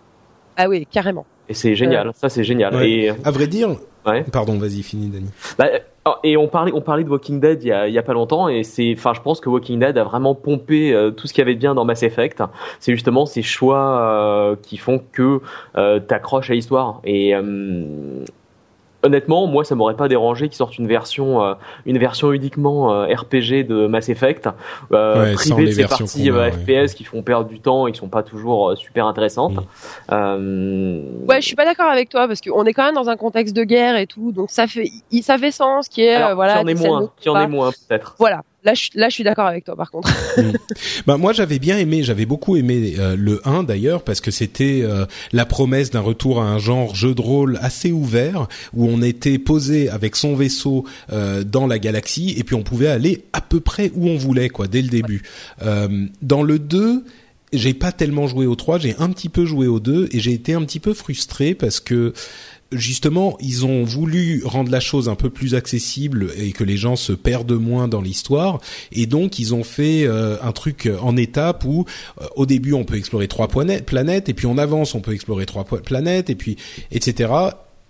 Ah 0.56 0.68
oui, 0.68 0.86
carrément. 0.88 1.26
Et 1.48 1.54
c'est 1.54 1.74
génial, 1.74 2.12
ça 2.14 2.28
c'est 2.28 2.44
génial. 2.44 2.72
Et 2.84 3.10
à 3.24 3.30
vrai 3.32 3.48
dire, 3.48 3.70
ouais. 4.06 4.24
pardon, 4.30 4.58
vas-y, 4.58 4.82
finis, 4.82 5.08
Dani. 5.08 5.30
Bah, 5.58 5.66
et 6.22 6.36
on 6.36 6.48
parlait, 6.48 6.72
on 6.74 6.80
parlait 6.80 7.04
de 7.04 7.10
Walking 7.10 7.40
Dead 7.40 7.62
il 7.62 7.68
y 7.68 7.72
a, 7.72 7.88
il 7.88 7.94
y 7.94 7.98
a 7.98 8.02
pas 8.02 8.12
longtemps, 8.12 8.48
et 8.48 8.62
c'est, 8.62 8.94
enfin, 8.96 9.12
je 9.14 9.20
pense 9.20 9.40
que 9.40 9.48
Walking 9.48 9.78
Dead 9.78 9.96
a 9.98 10.04
vraiment 10.04 10.34
pompé 10.34 10.92
euh, 10.92 11.10
tout 11.10 11.26
ce 11.26 11.32
qu'il 11.32 11.42
y 11.42 11.42
avait 11.42 11.54
de 11.54 11.60
bien 11.60 11.74
dans 11.74 11.84
Mass 11.84 12.02
Effect. 12.02 12.42
C'est 12.80 12.92
justement 12.92 13.26
ces 13.26 13.42
choix 13.42 14.00
euh, 14.00 14.56
qui 14.62 14.76
font 14.76 15.02
que 15.12 15.40
euh, 15.76 16.00
t'accroches 16.00 16.50
à 16.50 16.54
l'histoire. 16.54 17.00
Et 17.04 17.34
euh, 17.34 18.24
honnêtement, 19.02 19.46
moi, 19.46 19.64
ça 19.64 19.74
m'aurait 19.74 19.96
pas 19.96 20.08
dérangé 20.08 20.48
qu'ils 20.48 20.56
sortent 20.56 20.78
une 20.78 20.88
version, 20.88 21.42
euh, 21.42 21.54
une 21.86 21.98
version 21.98 22.32
uniquement 22.32 22.92
euh, 22.92 23.14
RPG 23.14 23.66
de 23.66 23.86
Mass 23.86 24.08
Effect, 24.08 24.48
euh, 24.92 25.34
privée 25.34 25.66
de 25.66 25.70
ces 25.70 25.86
parties 25.86 26.30
FPS 26.30 26.94
qui 26.94 27.04
font 27.04 27.22
perdre 27.22 27.48
du 27.48 27.60
temps 27.60 27.86
et 27.86 27.92
qui 27.92 27.98
sont 27.98 28.08
pas 28.08 28.22
toujours 28.22 28.76
super 28.76 29.06
intéressantes. 29.06 29.58
Ouais, 30.10 31.40
je 31.40 31.46
suis 31.46 31.56
pas 31.56 31.64
d'accord 31.64 31.88
avec 31.90 32.08
toi 32.08 32.26
parce 32.26 32.40
qu'on 32.40 32.64
est 32.64 32.72
quand 32.72 32.84
même 32.84 32.94
dans 32.94 33.08
un 33.08 33.16
contexte 33.16 33.54
de 33.54 33.64
guerre 33.64 33.96
et 33.96 34.06
tout, 34.06 34.32
donc 34.32 34.50
ça 34.50 34.66
fait, 34.66 34.90
ça 35.22 35.38
fait 35.38 35.50
sens 35.50 35.88
qui 35.88 36.02
est 36.02 36.34
voilà. 36.34 36.54
Qui 36.54 36.58
en 36.60 36.66
est 36.66 36.74
moins, 36.74 37.10
qui 37.18 37.28
en 37.28 37.40
est 37.40 37.46
moins 37.46 37.70
peut-être. 37.70 38.16
Voilà. 38.18 38.42
Là, 38.64 38.74
je, 38.74 38.88
là, 38.94 39.08
je 39.08 39.14
suis 39.14 39.24
d'accord 39.24 39.46
avec 39.46 39.64
toi, 39.64 39.76
par 39.76 39.90
contre. 39.90 40.12
Bah 41.06 41.16
moi, 41.16 41.32
j'avais 41.32 41.58
bien 41.58 41.78
aimé, 41.78 42.02
j'avais 42.02 42.26
beaucoup 42.26 42.56
aimé 42.56 42.96
euh, 42.98 43.16
le 43.16 43.40
1 43.46 43.62
d'ailleurs 43.62 44.02
parce 44.02 44.20
que 44.20 44.30
c'était 44.30 44.80
euh, 44.82 45.06
la 45.32 45.46
promesse 45.46 45.90
d'un 45.90 46.00
retour 46.00 46.40
à 46.42 46.44
un 46.44 46.58
genre 46.58 46.94
jeu 46.94 47.14
de 47.14 47.20
rôle 47.20 47.58
assez 47.62 47.92
ouvert 47.92 48.46
où 48.74 48.86
on 48.86 49.00
était 49.00 49.38
posé 49.38 49.88
avec 49.88 50.16
son 50.16 50.34
vaisseau 50.34 50.84
euh, 51.12 51.44
dans 51.44 51.66
la 51.66 51.78
galaxie 51.78 52.34
et 52.36 52.44
puis 52.44 52.54
on 52.54 52.62
pouvait 52.62 52.88
aller 52.88 53.24
à 53.32 53.40
peu 53.40 53.60
près 53.60 53.90
où 53.94 54.08
on 54.08 54.16
voulait, 54.16 54.48
quoi, 54.48 54.66
dès 54.66 54.82
le 54.82 54.88
début. 54.88 55.22
dans 56.22 56.42
le 56.42 56.58
2 56.58 57.04
j'ai 57.52 57.72
pas 57.72 57.92
tellement 57.92 58.26
joué 58.26 58.46
au 58.46 58.54
3, 58.54 58.78
j'ai 58.78 58.94
un 58.98 59.08
petit 59.08 59.28
peu 59.28 59.46
joué 59.46 59.66
au 59.66 59.80
2 59.80 60.10
et 60.12 60.20
j'ai 60.20 60.32
été 60.32 60.52
un 60.52 60.62
petit 60.64 60.80
peu 60.80 60.92
frustré 60.92 61.54
parce 61.54 61.80
que 61.80 62.12
justement, 62.72 63.36
ils 63.40 63.64
ont 63.64 63.84
voulu 63.84 64.42
rendre 64.44 64.70
la 64.70 64.80
chose 64.80 65.08
un 65.08 65.14
peu 65.14 65.30
plus 65.30 65.54
accessible 65.54 66.30
et 66.36 66.52
que 66.52 66.64
les 66.64 66.76
gens 66.76 66.96
se 66.96 67.12
perdent 67.12 67.52
moins 67.52 67.88
dans 67.88 68.00
l'histoire. 68.00 68.60
Et 68.92 69.06
donc, 69.06 69.38
ils 69.38 69.54
ont 69.54 69.64
fait 69.64 70.04
euh, 70.04 70.36
un 70.42 70.52
truc 70.52 70.90
en 71.00 71.16
étape 71.16 71.64
où, 71.64 71.84
euh, 72.20 72.26
au 72.36 72.46
début, 72.46 72.72
on 72.72 72.84
peut 72.84 72.96
explorer 72.96 73.28
trois 73.28 73.48
planètes, 73.48 74.28
et 74.28 74.34
puis 74.34 74.46
on 74.46 74.58
avance, 74.58 74.94
on 74.94 75.00
peut 75.00 75.14
explorer 75.14 75.46
trois 75.46 75.64
planètes, 75.64 76.30
et 76.30 76.34
puis 76.34 76.56
etc 76.90 77.28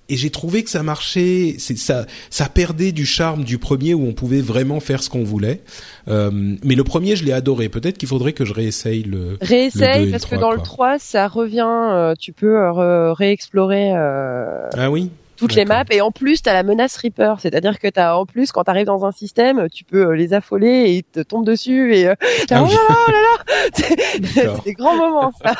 et 0.08 0.16
j'ai 0.16 0.30
trouvé 0.30 0.64
que 0.64 0.70
ça 0.70 0.82
marchait, 0.82 1.56
c'est 1.58 1.76
ça, 1.76 2.06
ça 2.30 2.48
perdait 2.48 2.92
du 2.92 3.04
charme 3.04 3.44
du 3.44 3.58
premier 3.58 3.92
où 3.92 4.06
on 4.06 4.14
pouvait 4.14 4.40
vraiment 4.40 4.80
faire 4.80 5.02
ce 5.02 5.10
qu'on 5.10 5.24
voulait. 5.24 5.60
Euh, 6.08 6.30
mais 6.64 6.74
le 6.74 6.84
premier, 6.84 7.14
je 7.14 7.24
l'ai 7.24 7.32
adoré. 7.32 7.68
Peut-être 7.68 7.98
qu'il 7.98 8.08
faudrait 8.08 8.32
que 8.32 8.44
je 8.44 8.54
réessaye 8.54 9.02
le. 9.02 9.36
Réessaye 9.42 10.10
parce 10.10 10.24
que 10.24 10.36
dans 10.36 10.52
le 10.52 10.60
3, 10.60 10.98
ça 10.98 11.28
revient. 11.28 11.66
Euh, 11.68 12.14
tu 12.18 12.32
peux 12.32 12.56
euh, 12.56 13.12
réexplorer. 13.12 13.92
Euh, 13.94 14.68
ah 14.74 14.90
oui? 14.90 15.10
Toutes 15.38 15.54
les 15.54 15.64
maps 15.64 15.84
et 15.90 16.00
en 16.00 16.10
plus 16.10 16.42
tu 16.42 16.48
as 16.48 16.52
la 16.52 16.62
menace 16.64 16.96
Reaper, 16.96 17.36
c'est-à-dire 17.40 17.78
que 17.78 17.88
tu 17.88 18.00
as 18.00 18.18
en 18.18 18.26
plus 18.26 18.50
quand 18.52 18.64
tu 18.64 18.70
arrives 18.70 18.86
dans 18.86 19.04
un 19.04 19.12
système, 19.12 19.68
tu 19.72 19.84
peux 19.84 20.08
euh, 20.08 20.16
les 20.16 20.34
affoler 20.34 20.68
et 20.68 20.96
ils 20.96 21.04
te 21.04 21.20
tombent 21.20 21.46
dessus 21.46 21.94
et 21.94 22.08
euh, 22.08 22.14
ah 22.50 22.64
oh 22.64 22.66
là 22.66 22.74
là, 22.88 22.96
oh 23.06 23.10
là, 23.10 23.20
là. 23.20 23.28
C'est 23.74 24.64
des 24.64 24.72
grands 24.74 24.96
moments 24.96 25.32
ça. 25.42 25.54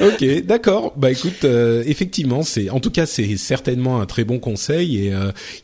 OK, 0.00 0.44
d'accord. 0.44 0.92
Bah 0.96 1.10
écoute, 1.10 1.44
euh, 1.44 1.82
effectivement, 1.86 2.42
c'est 2.42 2.70
en 2.70 2.80
tout 2.80 2.90
cas 2.90 3.06
c'est 3.06 3.36
certainement 3.36 4.00
un 4.00 4.06
très 4.06 4.24
bon 4.24 4.38
conseil 4.38 5.06
et 5.06 5.12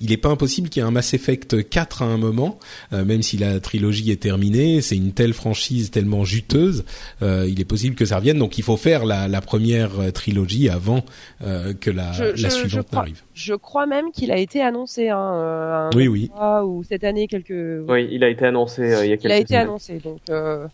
il 0.00 0.12
est 0.12 0.16
pas 0.16 0.28
impossible 0.28 0.68
qu'il 0.68 0.82
y 0.82 0.84
ait 0.84 0.88
un 0.88 0.92
Mass 0.92 1.14
Effect 1.14 1.68
4 1.68 2.02
à 2.02 2.06
un 2.06 2.16
moment 2.16 2.58
même 2.92 3.22
si 3.22 3.36
la 3.36 3.58
trilogie 3.60 4.10
est 4.10 4.22
terminée, 4.22 4.80
c'est 4.80 4.96
une 4.96 5.12
telle 5.12 5.32
franchise 5.34 5.90
tellement 5.90 6.24
juteuse, 6.24 6.84
il 7.22 7.60
est 7.60 7.64
possible 7.66 7.96
que 7.96 8.04
ça 8.04 8.16
revienne. 8.16 8.38
Donc 8.38 8.58
il 8.58 8.64
faut 8.64 8.76
faire 8.76 9.04
la, 9.04 9.28
la 9.28 9.40
première 9.40 10.12
trilogie 10.12 10.68
avant 10.68 11.04
que 11.40 11.90
la 11.90 12.12
la 12.42 12.50
suivante 12.50 12.70
je 12.70 12.80
crois, 12.80 13.00
arrive. 13.00 13.22
Je 13.34 13.54
crois 13.54 13.86
même 13.86 14.10
qu'il 14.12 14.30
a 14.32 14.38
été 14.38 14.62
annoncé. 14.62 15.08
Hein, 15.08 15.18
un 15.18 15.90
oui, 15.96 16.08
oui. 16.08 16.30
Ou 16.64 16.82
cette 16.84 17.04
année 17.04 17.26
quelques. 17.26 17.84
Oui, 17.88 18.08
il 18.10 18.24
a 18.24 18.28
été 18.28 18.46
annoncé 18.46 18.82
euh, 18.82 19.04
il 19.04 19.10
y 19.10 19.12
a 19.12 19.16
quelques. 19.16 19.24
Il 19.24 19.32
a 19.32 19.38
été 19.38 19.56
annoncé, 19.56 19.98
donc. 19.98 20.20
Euh... 20.30 20.66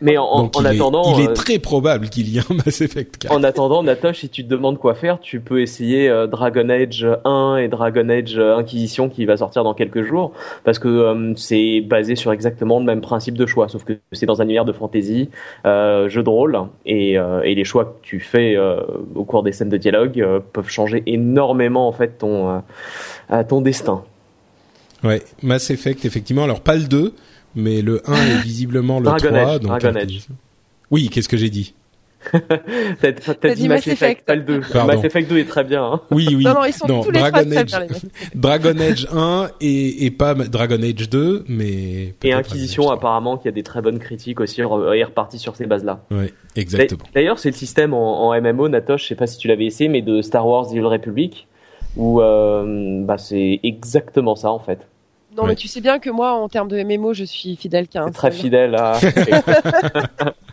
Mais 0.00 0.16
en, 0.16 0.24
en 0.24 0.50
il 0.60 0.66
attendant, 0.66 1.02
est, 1.02 1.18
il 1.18 1.24
est 1.24 1.28
euh, 1.30 1.34
très 1.34 1.58
probable 1.58 2.08
qu'il 2.08 2.28
y 2.28 2.38
ait 2.38 2.40
un 2.40 2.54
Mass 2.54 2.80
Effect 2.80 3.18
4. 3.18 3.32
En 3.32 3.42
attendant, 3.42 3.82
Natosh, 3.82 4.20
si 4.20 4.28
tu 4.30 4.44
te 4.44 4.48
demandes 4.48 4.78
quoi 4.78 4.94
faire, 4.94 5.20
tu 5.20 5.40
peux 5.40 5.60
essayer 5.60 6.08
euh, 6.08 6.26
Dragon 6.26 6.68
Age 6.70 7.06
1 7.24 7.56
et 7.56 7.68
Dragon 7.68 8.08
Age 8.08 8.38
euh, 8.38 8.56
Inquisition 8.56 9.10
qui 9.10 9.26
va 9.26 9.36
sortir 9.36 9.62
dans 9.62 9.74
quelques 9.74 10.02
jours, 10.02 10.32
parce 10.64 10.78
que 10.78 11.34
c'est 11.36 11.82
basé 11.82 12.16
sur 12.16 12.32
exactement 12.32 12.78
le 12.78 12.86
même 12.86 13.00
principe 13.00 13.36
de 13.36 13.44
choix, 13.44 13.68
sauf 13.68 13.84
que 13.84 13.92
c'est 14.12 14.26
dans 14.26 14.40
un 14.40 14.44
univers 14.44 14.64
de 14.64 14.72
fantasy, 14.72 15.28
jeu 15.64 16.22
de 16.22 16.28
rôle, 16.28 16.58
et, 16.86 17.14
et, 17.14 17.54
les 17.54 17.64
choix 17.64 17.84
que 17.84 17.96
tu 18.02 18.20
fais 18.20 18.56
au 19.14 19.24
cours 19.24 19.42
des 19.42 19.52
scènes 19.52 19.68
de 19.68 19.76
dialogue 19.76 20.24
peuvent 20.52 20.70
changer 20.70 21.02
énormément 21.06 21.88
en 21.88 21.92
fait 21.92 22.18
ton 22.18 22.62
ton 23.48 23.60
destin. 23.60 24.02
Ouais, 25.02 25.22
Mass 25.42 25.70
Effect 25.70 26.04
effectivement. 26.04 26.44
Alors 26.44 26.60
pas 26.60 26.76
le 26.76 26.84
2 26.84 27.14
mais 27.54 27.82
le 27.82 28.02
1 28.08 28.14
est 28.14 28.42
visiblement 28.42 28.98
le 28.98 29.04
Dragon 29.04 29.28
3. 29.28 29.38
Age, 29.38 29.60
donc 29.60 29.80
Dragon 29.80 29.98
Age. 29.98 30.26
Oui, 30.90 31.08
qu'est-ce 31.08 31.28
que 31.28 31.36
j'ai 31.36 31.50
dit 31.50 31.74
T'as 33.00 33.54
dit 33.54 33.68
Mass 33.68 33.86
Effect, 33.86 34.26
pas 34.26 34.34
le 34.34 34.42
2. 34.42 34.60
Mass 34.86 35.04
Effect 35.04 35.28
2 35.30 35.38
est 35.38 35.48
très 35.48 35.64
bien. 35.64 35.84
Hein. 35.84 36.00
Oui, 36.10 36.28
oui. 36.28 36.44
Non, 36.44 36.54
non, 36.54 36.64
ils 36.64 36.72
sont 36.72 36.86
tous 36.86 37.10
Dragon 37.10 37.42
les 37.46 37.56
Age, 37.56 37.72
Dragon 38.34 38.78
Age 38.78 39.08
1 39.10 39.48
et, 39.60 40.04
et 40.04 40.10
pas 40.10 40.34
Dragon 40.34 40.82
Age 40.82 41.08
2, 41.08 41.44
mais. 41.48 42.14
Et 42.22 42.32
Inquisition, 42.32 42.90
apparemment, 42.90 43.38
qui 43.38 43.48
a 43.48 43.52
des 43.52 43.62
très 43.62 43.80
bonnes 43.80 43.98
critiques 43.98 44.40
aussi, 44.40 44.60
est 44.60 44.64
reparti 44.64 45.38
sur 45.38 45.56
ces 45.56 45.66
bases-là. 45.66 46.00
Oui, 46.10 46.26
exactement. 46.56 47.04
D'ailleurs, 47.14 47.38
c'est 47.38 47.50
le 47.50 47.56
système 47.56 47.94
en, 47.94 48.28
en, 48.28 48.40
MMO, 48.40 48.68
Natosh, 48.68 49.02
je 49.02 49.08
sais 49.08 49.14
pas 49.14 49.26
si 49.26 49.38
tu 49.38 49.48
l'avais 49.48 49.64
essayé, 49.64 49.88
mais 49.88 50.02
de 50.02 50.20
Star 50.20 50.46
Wars 50.46 50.68
The 50.68 50.74
Old 50.74 50.86
Republic, 50.86 51.48
où 51.96 52.20
euh, 52.20 53.02
bah, 53.02 53.16
c'est 53.18 53.60
exactement 53.62 54.36
ça 54.36 54.50
en 54.50 54.58
fait. 54.58 54.89
Non, 55.36 55.46
mais 55.46 55.54
tu 55.54 55.68
sais 55.68 55.80
bien 55.80 55.98
que 55.98 56.10
moi, 56.10 56.32
en 56.32 56.48
termes 56.48 56.68
de 56.68 56.82
MMO, 56.82 57.14
je 57.14 57.24
suis 57.24 57.56
fidèle 57.56 57.86
qu'un. 57.86 58.10
Très 58.10 58.32
fidèle 58.32 58.74
à. 58.74 58.98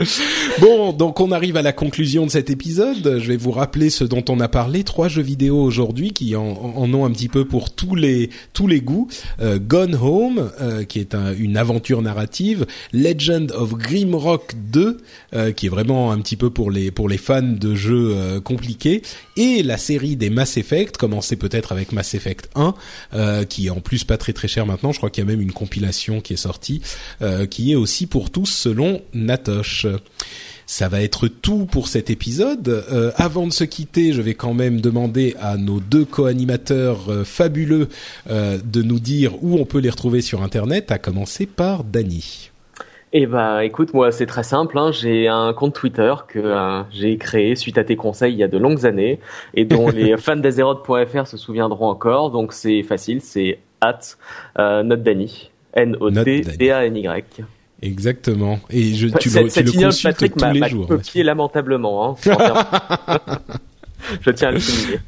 bon, 0.60 0.92
donc 0.92 1.20
on 1.20 1.30
arrive 1.30 1.56
à 1.56 1.62
la 1.62 1.72
conclusion 1.72 2.24
de 2.24 2.30
cet 2.30 2.48
épisode. 2.48 3.18
Je 3.18 3.28
vais 3.28 3.36
vous 3.36 3.50
rappeler 3.50 3.90
ce 3.90 4.04
dont 4.04 4.24
on 4.28 4.40
a 4.40 4.48
parlé. 4.48 4.82
Trois 4.82 5.08
jeux 5.08 5.22
vidéo 5.22 5.60
aujourd'hui 5.60 6.12
qui 6.12 6.34
en, 6.36 6.42
ont 6.42 7.04
un 7.04 7.10
petit 7.10 7.28
peu 7.28 7.44
pour 7.44 7.70
tous 7.74 7.94
les 7.94 8.30
tous 8.54 8.66
les 8.66 8.80
goûts. 8.80 9.08
Euh, 9.40 9.58
Gone 9.58 9.94
Home, 10.00 10.50
euh, 10.60 10.84
qui 10.84 11.00
est 11.00 11.14
une 11.38 11.56
aventure 11.56 12.00
narrative. 12.00 12.66
Legend 12.92 13.52
of 13.52 13.74
Grimrock 13.74 14.54
2, 14.72 14.98
euh, 15.34 15.52
qui 15.52 15.66
est 15.66 15.70
vraiment 15.70 16.12
un 16.12 16.20
petit 16.20 16.36
peu 16.36 16.48
pour 16.50 16.70
les 16.70 16.90
pour 16.90 17.08
les 17.08 17.18
fans 17.18 17.42
de 17.42 17.74
jeux 17.74 18.40
compliqués. 18.42 19.02
Et 19.36 19.62
la 19.62 19.76
série 19.76 20.16
des 20.16 20.30
Mass 20.30 20.56
Effect, 20.56 20.96
commencé 20.96 21.36
peut-être 21.36 21.72
avec 21.72 21.92
Mass 21.92 22.14
Effect 22.14 22.48
1, 22.54 23.44
qui 23.44 23.66
est 23.66 23.70
en 23.70 23.80
plus 23.80 24.04
pas 24.04 24.16
très 24.16 24.32
très 24.32 24.48
cher 24.48 24.66
maintenant. 24.66 24.92
Je 24.92 24.98
crois 24.98 25.10
qu'il 25.10 25.24
y 25.24 25.26
a 25.26 25.30
même 25.30 25.40
une 25.40 25.52
compilation 25.52 26.20
qui 26.20 26.34
est 26.34 26.36
sortie, 26.36 26.80
qui 27.50 27.72
est 27.72 27.76
aussi 27.76 28.06
pour 28.06 28.30
tous 28.30 28.46
selon 28.46 29.02
Natosh. 29.14 29.86
Ça 30.70 30.88
va 30.88 31.02
être 31.02 31.26
tout 31.26 31.66
pour 31.66 31.88
cet 31.88 32.10
épisode. 32.10 32.68
Euh, 32.68 33.10
avant 33.16 33.48
de 33.48 33.52
se 33.52 33.64
quitter, 33.64 34.12
je 34.12 34.22
vais 34.22 34.34
quand 34.34 34.54
même 34.54 34.80
demander 34.80 35.34
à 35.40 35.56
nos 35.56 35.80
deux 35.80 36.04
co-animateurs 36.04 37.10
euh, 37.10 37.24
fabuleux 37.24 37.88
euh, 38.30 38.56
de 38.64 38.80
nous 38.80 39.00
dire 39.00 39.32
où 39.42 39.58
on 39.58 39.64
peut 39.64 39.80
les 39.80 39.90
retrouver 39.90 40.20
sur 40.20 40.44
Internet, 40.44 40.92
à 40.92 40.98
commencer 40.98 41.46
par 41.46 41.82
Dany. 41.82 42.52
Eh 43.12 43.26
ben, 43.26 43.58
écoute, 43.62 43.94
moi, 43.94 44.12
c'est 44.12 44.26
très 44.26 44.44
simple. 44.44 44.78
Hein. 44.78 44.92
J'ai 44.92 45.26
un 45.26 45.52
compte 45.54 45.74
Twitter 45.74 46.14
que 46.28 46.54
j'ai 46.92 47.18
créé 47.18 47.56
suite 47.56 47.76
à 47.76 47.82
tes 47.82 47.96
conseils 47.96 48.32
il 48.32 48.38
y 48.38 48.44
a 48.44 48.48
de 48.48 48.56
longues 48.56 48.86
années 48.86 49.18
et 49.54 49.64
dont 49.64 49.88
les 49.90 50.16
fans 50.18 50.36
d'Azeroth.fr 50.36 51.26
se 51.26 51.36
souviendront 51.36 51.88
encore. 51.88 52.30
Donc, 52.30 52.52
c'est 52.52 52.84
facile, 52.84 53.22
c'est 53.22 53.58
at 53.80 53.98
Notdany. 54.56 55.50
N-O-T-D-A-N-Y. 55.74 57.44
Exactement. 57.82 58.60
Et 58.70 58.94
je, 58.94 59.08
tu, 59.08 59.30
le, 59.30 59.48
tu 59.50 59.62
le 59.62 59.72
consultes 59.72 60.02
Patrick 60.02 60.36
tous 60.36 60.50
les 60.52 60.68
jours. 60.68 60.86
copié 60.88 61.22
lamentablement. 61.22 62.10
Hein, 62.10 62.16
je 64.20 64.30
tiens 64.30 64.48
à 64.48 64.50
le 64.52 64.60
souligner. 64.60 65.00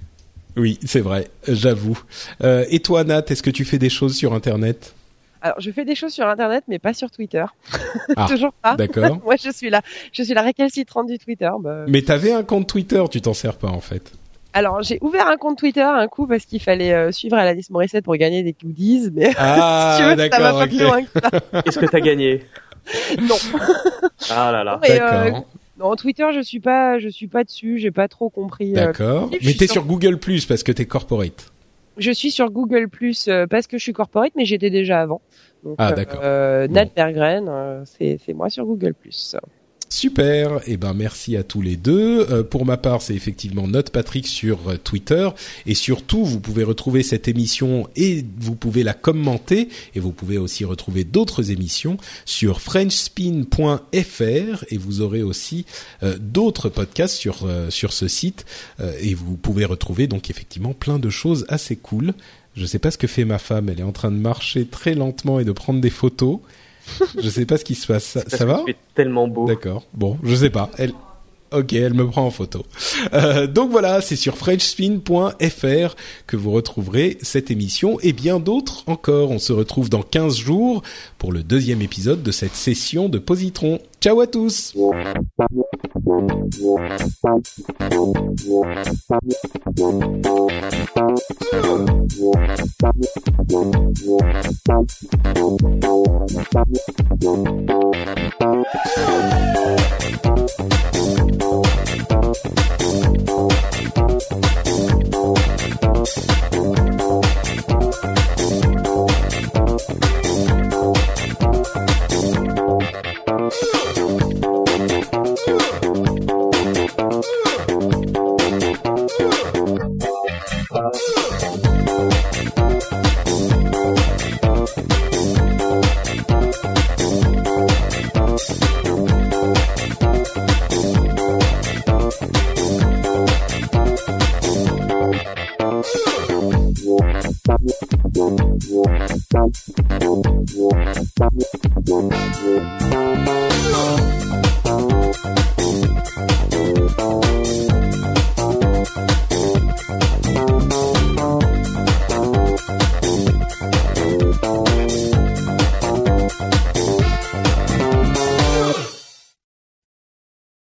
Oui, 0.57 0.79
c'est 0.85 1.01
vrai, 1.01 1.29
j'avoue. 1.49 1.99
Euh, 2.43 2.65
et 2.71 2.81
toi, 2.81 3.05
Nat, 3.05 3.25
est-ce 3.29 3.43
que 3.43 3.51
tu 3.51 3.65
fais 3.65 3.79
des 3.79 3.89
choses 3.89 4.15
sur 4.15 4.35
Internet? 4.35 4.95
Alors, 5.41 5.61
je 5.61 5.71
fais 5.71 5.85
des 5.85 5.95
choses 5.95 6.13
sur 6.13 6.27
Internet, 6.27 6.65
mais 6.69 6.79
pas 6.79 6.95
sur 6.95 7.11
Twitter. 7.11 7.45
Ah, 8.17 8.27
Toujours 8.31 8.53
pas. 8.53 8.77
D'accord. 8.77 9.21
Moi, 9.25 9.35
je 9.43 9.51
suis 9.51 9.71
là. 9.71 9.83
Je 10.13 10.23
suis 10.23 10.35
la 10.35 10.43
récalcitrante 10.43 11.09
du 11.09 11.19
Twitter. 11.19 11.51
Bah... 11.61 11.85
Mais 11.89 12.03
t'avais 12.03 12.33
un 12.33 12.45
compte 12.45 12.69
Twitter, 12.69 13.03
tu 13.11 13.21
t'en 13.21 13.35
sers 13.35 13.57
pas 13.57 13.69
en 13.69 13.81
fait. 13.81 14.13
Alors 14.55 14.83
j'ai 14.83 14.99
ouvert 15.01 15.29
un 15.29 15.37
compte 15.37 15.59
Twitter 15.59 15.83
un 15.83 16.09
coup 16.09 16.27
parce 16.27 16.45
qu'il 16.45 16.61
fallait 16.61 16.93
euh, 16.93 17.12
suivre 17.12 17.37
Alanis 17.37 17.67
Morissette 17.71 18.05
pour 18.05 18.17
gagner 18.17 18.43
des 18.43 18.53
goodies, 18.53 19.11
mais 19.12 19.31
ah, 19.37 19.97
si 19.97 20.03
tu 20.03 20.09
veux, 20.09 20.31
ça 20.31 20.41
va 20.41 20.53
pas 20.53 20.67
plus 20.67 20.79
loin 20.79 21.03
que 21.03 21.09
ça. 21.21 21.62
Est-ce 21.67 21.79
que 21.79 21.87
t'as 21.87 22.01
gagné 22.01 22.45
Non. 23.21 23.37
Ah 24.31 24.53
là 24.53 24.65
là. 24.65 24.81
D'accord. 24.83 25.09
Euh, 25.11 25.41
non, 25.79 25.97
Twitter, 25.97 26.27
je 26.35 26.41
suis 26.41 26.61
pas, 26.61 26.99
je 26.99 27.09
suis 27.09 27.29
pas 27.29 27.45
dessus, 27.45 27.79
j'ai 27.79 27.91
pas 27.91 28.09
trop 28.09 28.29
compris. 28.29 28.73
Euh, 28.73 28.87
D'accord. 28.87 29.31
mais 29.43 29.55
t'es 29.55 29.67
sur... 29.67 29.85
Google 29.85 30.19
Plus 30.19 30.45
parce 30.45 30.62
que 30.62 30.73
t'es 30.73 30.85
corporate. 30.85 31.51
Je 31.97 32.11
suis 32.11 32.31
sur 32.31 32.51
Google 32.51 32.88
Plus 32.88 33.29
parce 33.49 33.67
que 33.67 33.79
je 33.79 33.83
suis 33.83 33.93
corporate, 33.93 34.33
mais 34.37 34.45
j'étais 34.45 34.71
déjà 34.71 35.01
avant. 35.01 35.23
ah 35.79 35.93
d'accord. 35.93 36.21
Nat 36.23 36.87
Bergren, 36.95 37.85
c'est 37.85 38.35
moi 38.35 38.51
sur 38.51 38.67
Google 38.67 38.95
Plus. 38.95 39.37
Super, 39.92 40.57
et 40.61 40.72
eh 40.72 40.76
ben 40.78 40.94
merci 40.94 41.37
à 41.37 41.42
tous 41.42 41.61
les 41.61 41.76
deux. 41.76 42.26
Euh, 42.31 42.42
pour 42.42 42.64
ma 42.64 42.78
part, 42.78 43.02
c'est 43.02 43.14
effectivement 43.14 43.68
Note 43.68 43.90
Patrick 43.90 44.26
sur 44.26 44.70
euh, 44.70 44.78
Twitter. 44.83 45.28
Et 45.66 45.74
surtout 45.74 46.24
vous 46.24 46.40
pouvez 46.40 46.64
retrouver 46.64 47.02
cette 47.02 47.28
émission 47.28 47.87
et 47.94 48.24
vous 48.38 48.55
pouvez 48.55 48.85
la 48.85 48.94
commenter. 48.94 49.68
Et 49.94 50.00
vous 50.00 50.12
pouvez 50.12 50.38
aussi 50.38 50.64
retrouver 50.64 51.05
d'autres 51.05 51.50
émissions 51.50 51.98
sur 52.24 52.62
frenchspin.fr 52.62 54.64
et 54.70 54.78
vous 54.78 55.02
aurez 55.02 55.22
aussi 55.22 55.66
euh, 56.02 56.16
d'autres 56.18 56.70
podcasts 56.70 57.16
sur 57.16 57.46
sur 57.68 57.92
ce 57.92 58.09
site. 58.09 58.46
Et 59.02 59.12
vous 59.12 59.37
pouvez 59.37 59.66
retrouver 59.66 60.07
donc 60.07 60.31
effectivement 60.31 60.72
plein 60.72 60.98
de 60.98 61.11
choses 61.11 61.44
assez 61.50 61.76
cool. 61.76 62.14
Je 62.57 62.64
sais 62.64 62.78
pas 62.78 62.90
ce 62.90 62.98
que 62.98 63.07
fait 63.07 63.26
ma 63.26 63.38
femme, 63.38 63.68
elle 63.68 63.81
est 63.81 63.85
en 63.85 63.92
train 63.92 64.11
de 64.11 64.16
marcher 64.16 64.64
très 64.64 64.94
lentement 64.94 65.38
et 65.38 65.44
de 65.44 65.52
prendre 65.52 65.83
des 65.83 65.90
photos 65.90 66.40
je 67.21 67.29
sais 67.29 67.47
pas 67.47 67.59
ce 67.59 67.64
qui 67.64 67.75
se 67.75 67.87
passe. 67.87 68.05
Ça, 68.05 68.23
ça 68.27 68.45
va 68.45 68.62
Tu 68.64 68.73
es 68.73 68.77
tellement 68.95 69.29
beau. 69.29 69.47
D'accord. 69.47 69.85
Bon, 69.95 70.18
je 70.23 70.35
sais 70.35 70.51
pas. 70.51 70.71
Elle. 70.79 70.92
Ok, 71.53 71.75
elle 71.75 71.92
me 71.92 72.09
prend 72.09 72.25
en 72.25 72.31
photo. 72.31 72.64
Euh, 73.12 73.47
donc 73.47 73.71
voilà, 73.71 74.01
c'est 74.01 74.16
sur 74.16 74.38
frenchspin.fr 74.38 75.97
que 76.27 76.37
vous 76.37 76.51
retrouverez 76.51 77.18
cette 77.21 77.51
émission 77.51 78.01
et 78.01 78.14
bien 78.14 78.40
d'autres 78.40 78.85
encore. 78.87 79.31
On 79.31 79.38
se 79.38 79.53
retrouve 79.53 79.90
dans 79.90 80.03
15 80.03 80.38
jours 80.38 80.83
pour 81.18 81.31
le 81.31 81.42
deuxième 81.42 81.83
épisode 81.83 82.23
de 82.23 82.31
cette 82.31 82.55
session 82.55 83.11
de 83.11 83.18
Positron. 83.18 83.81
Ciao 84.03 84.21
à 84.21 84.27
tous. 84.27 84.75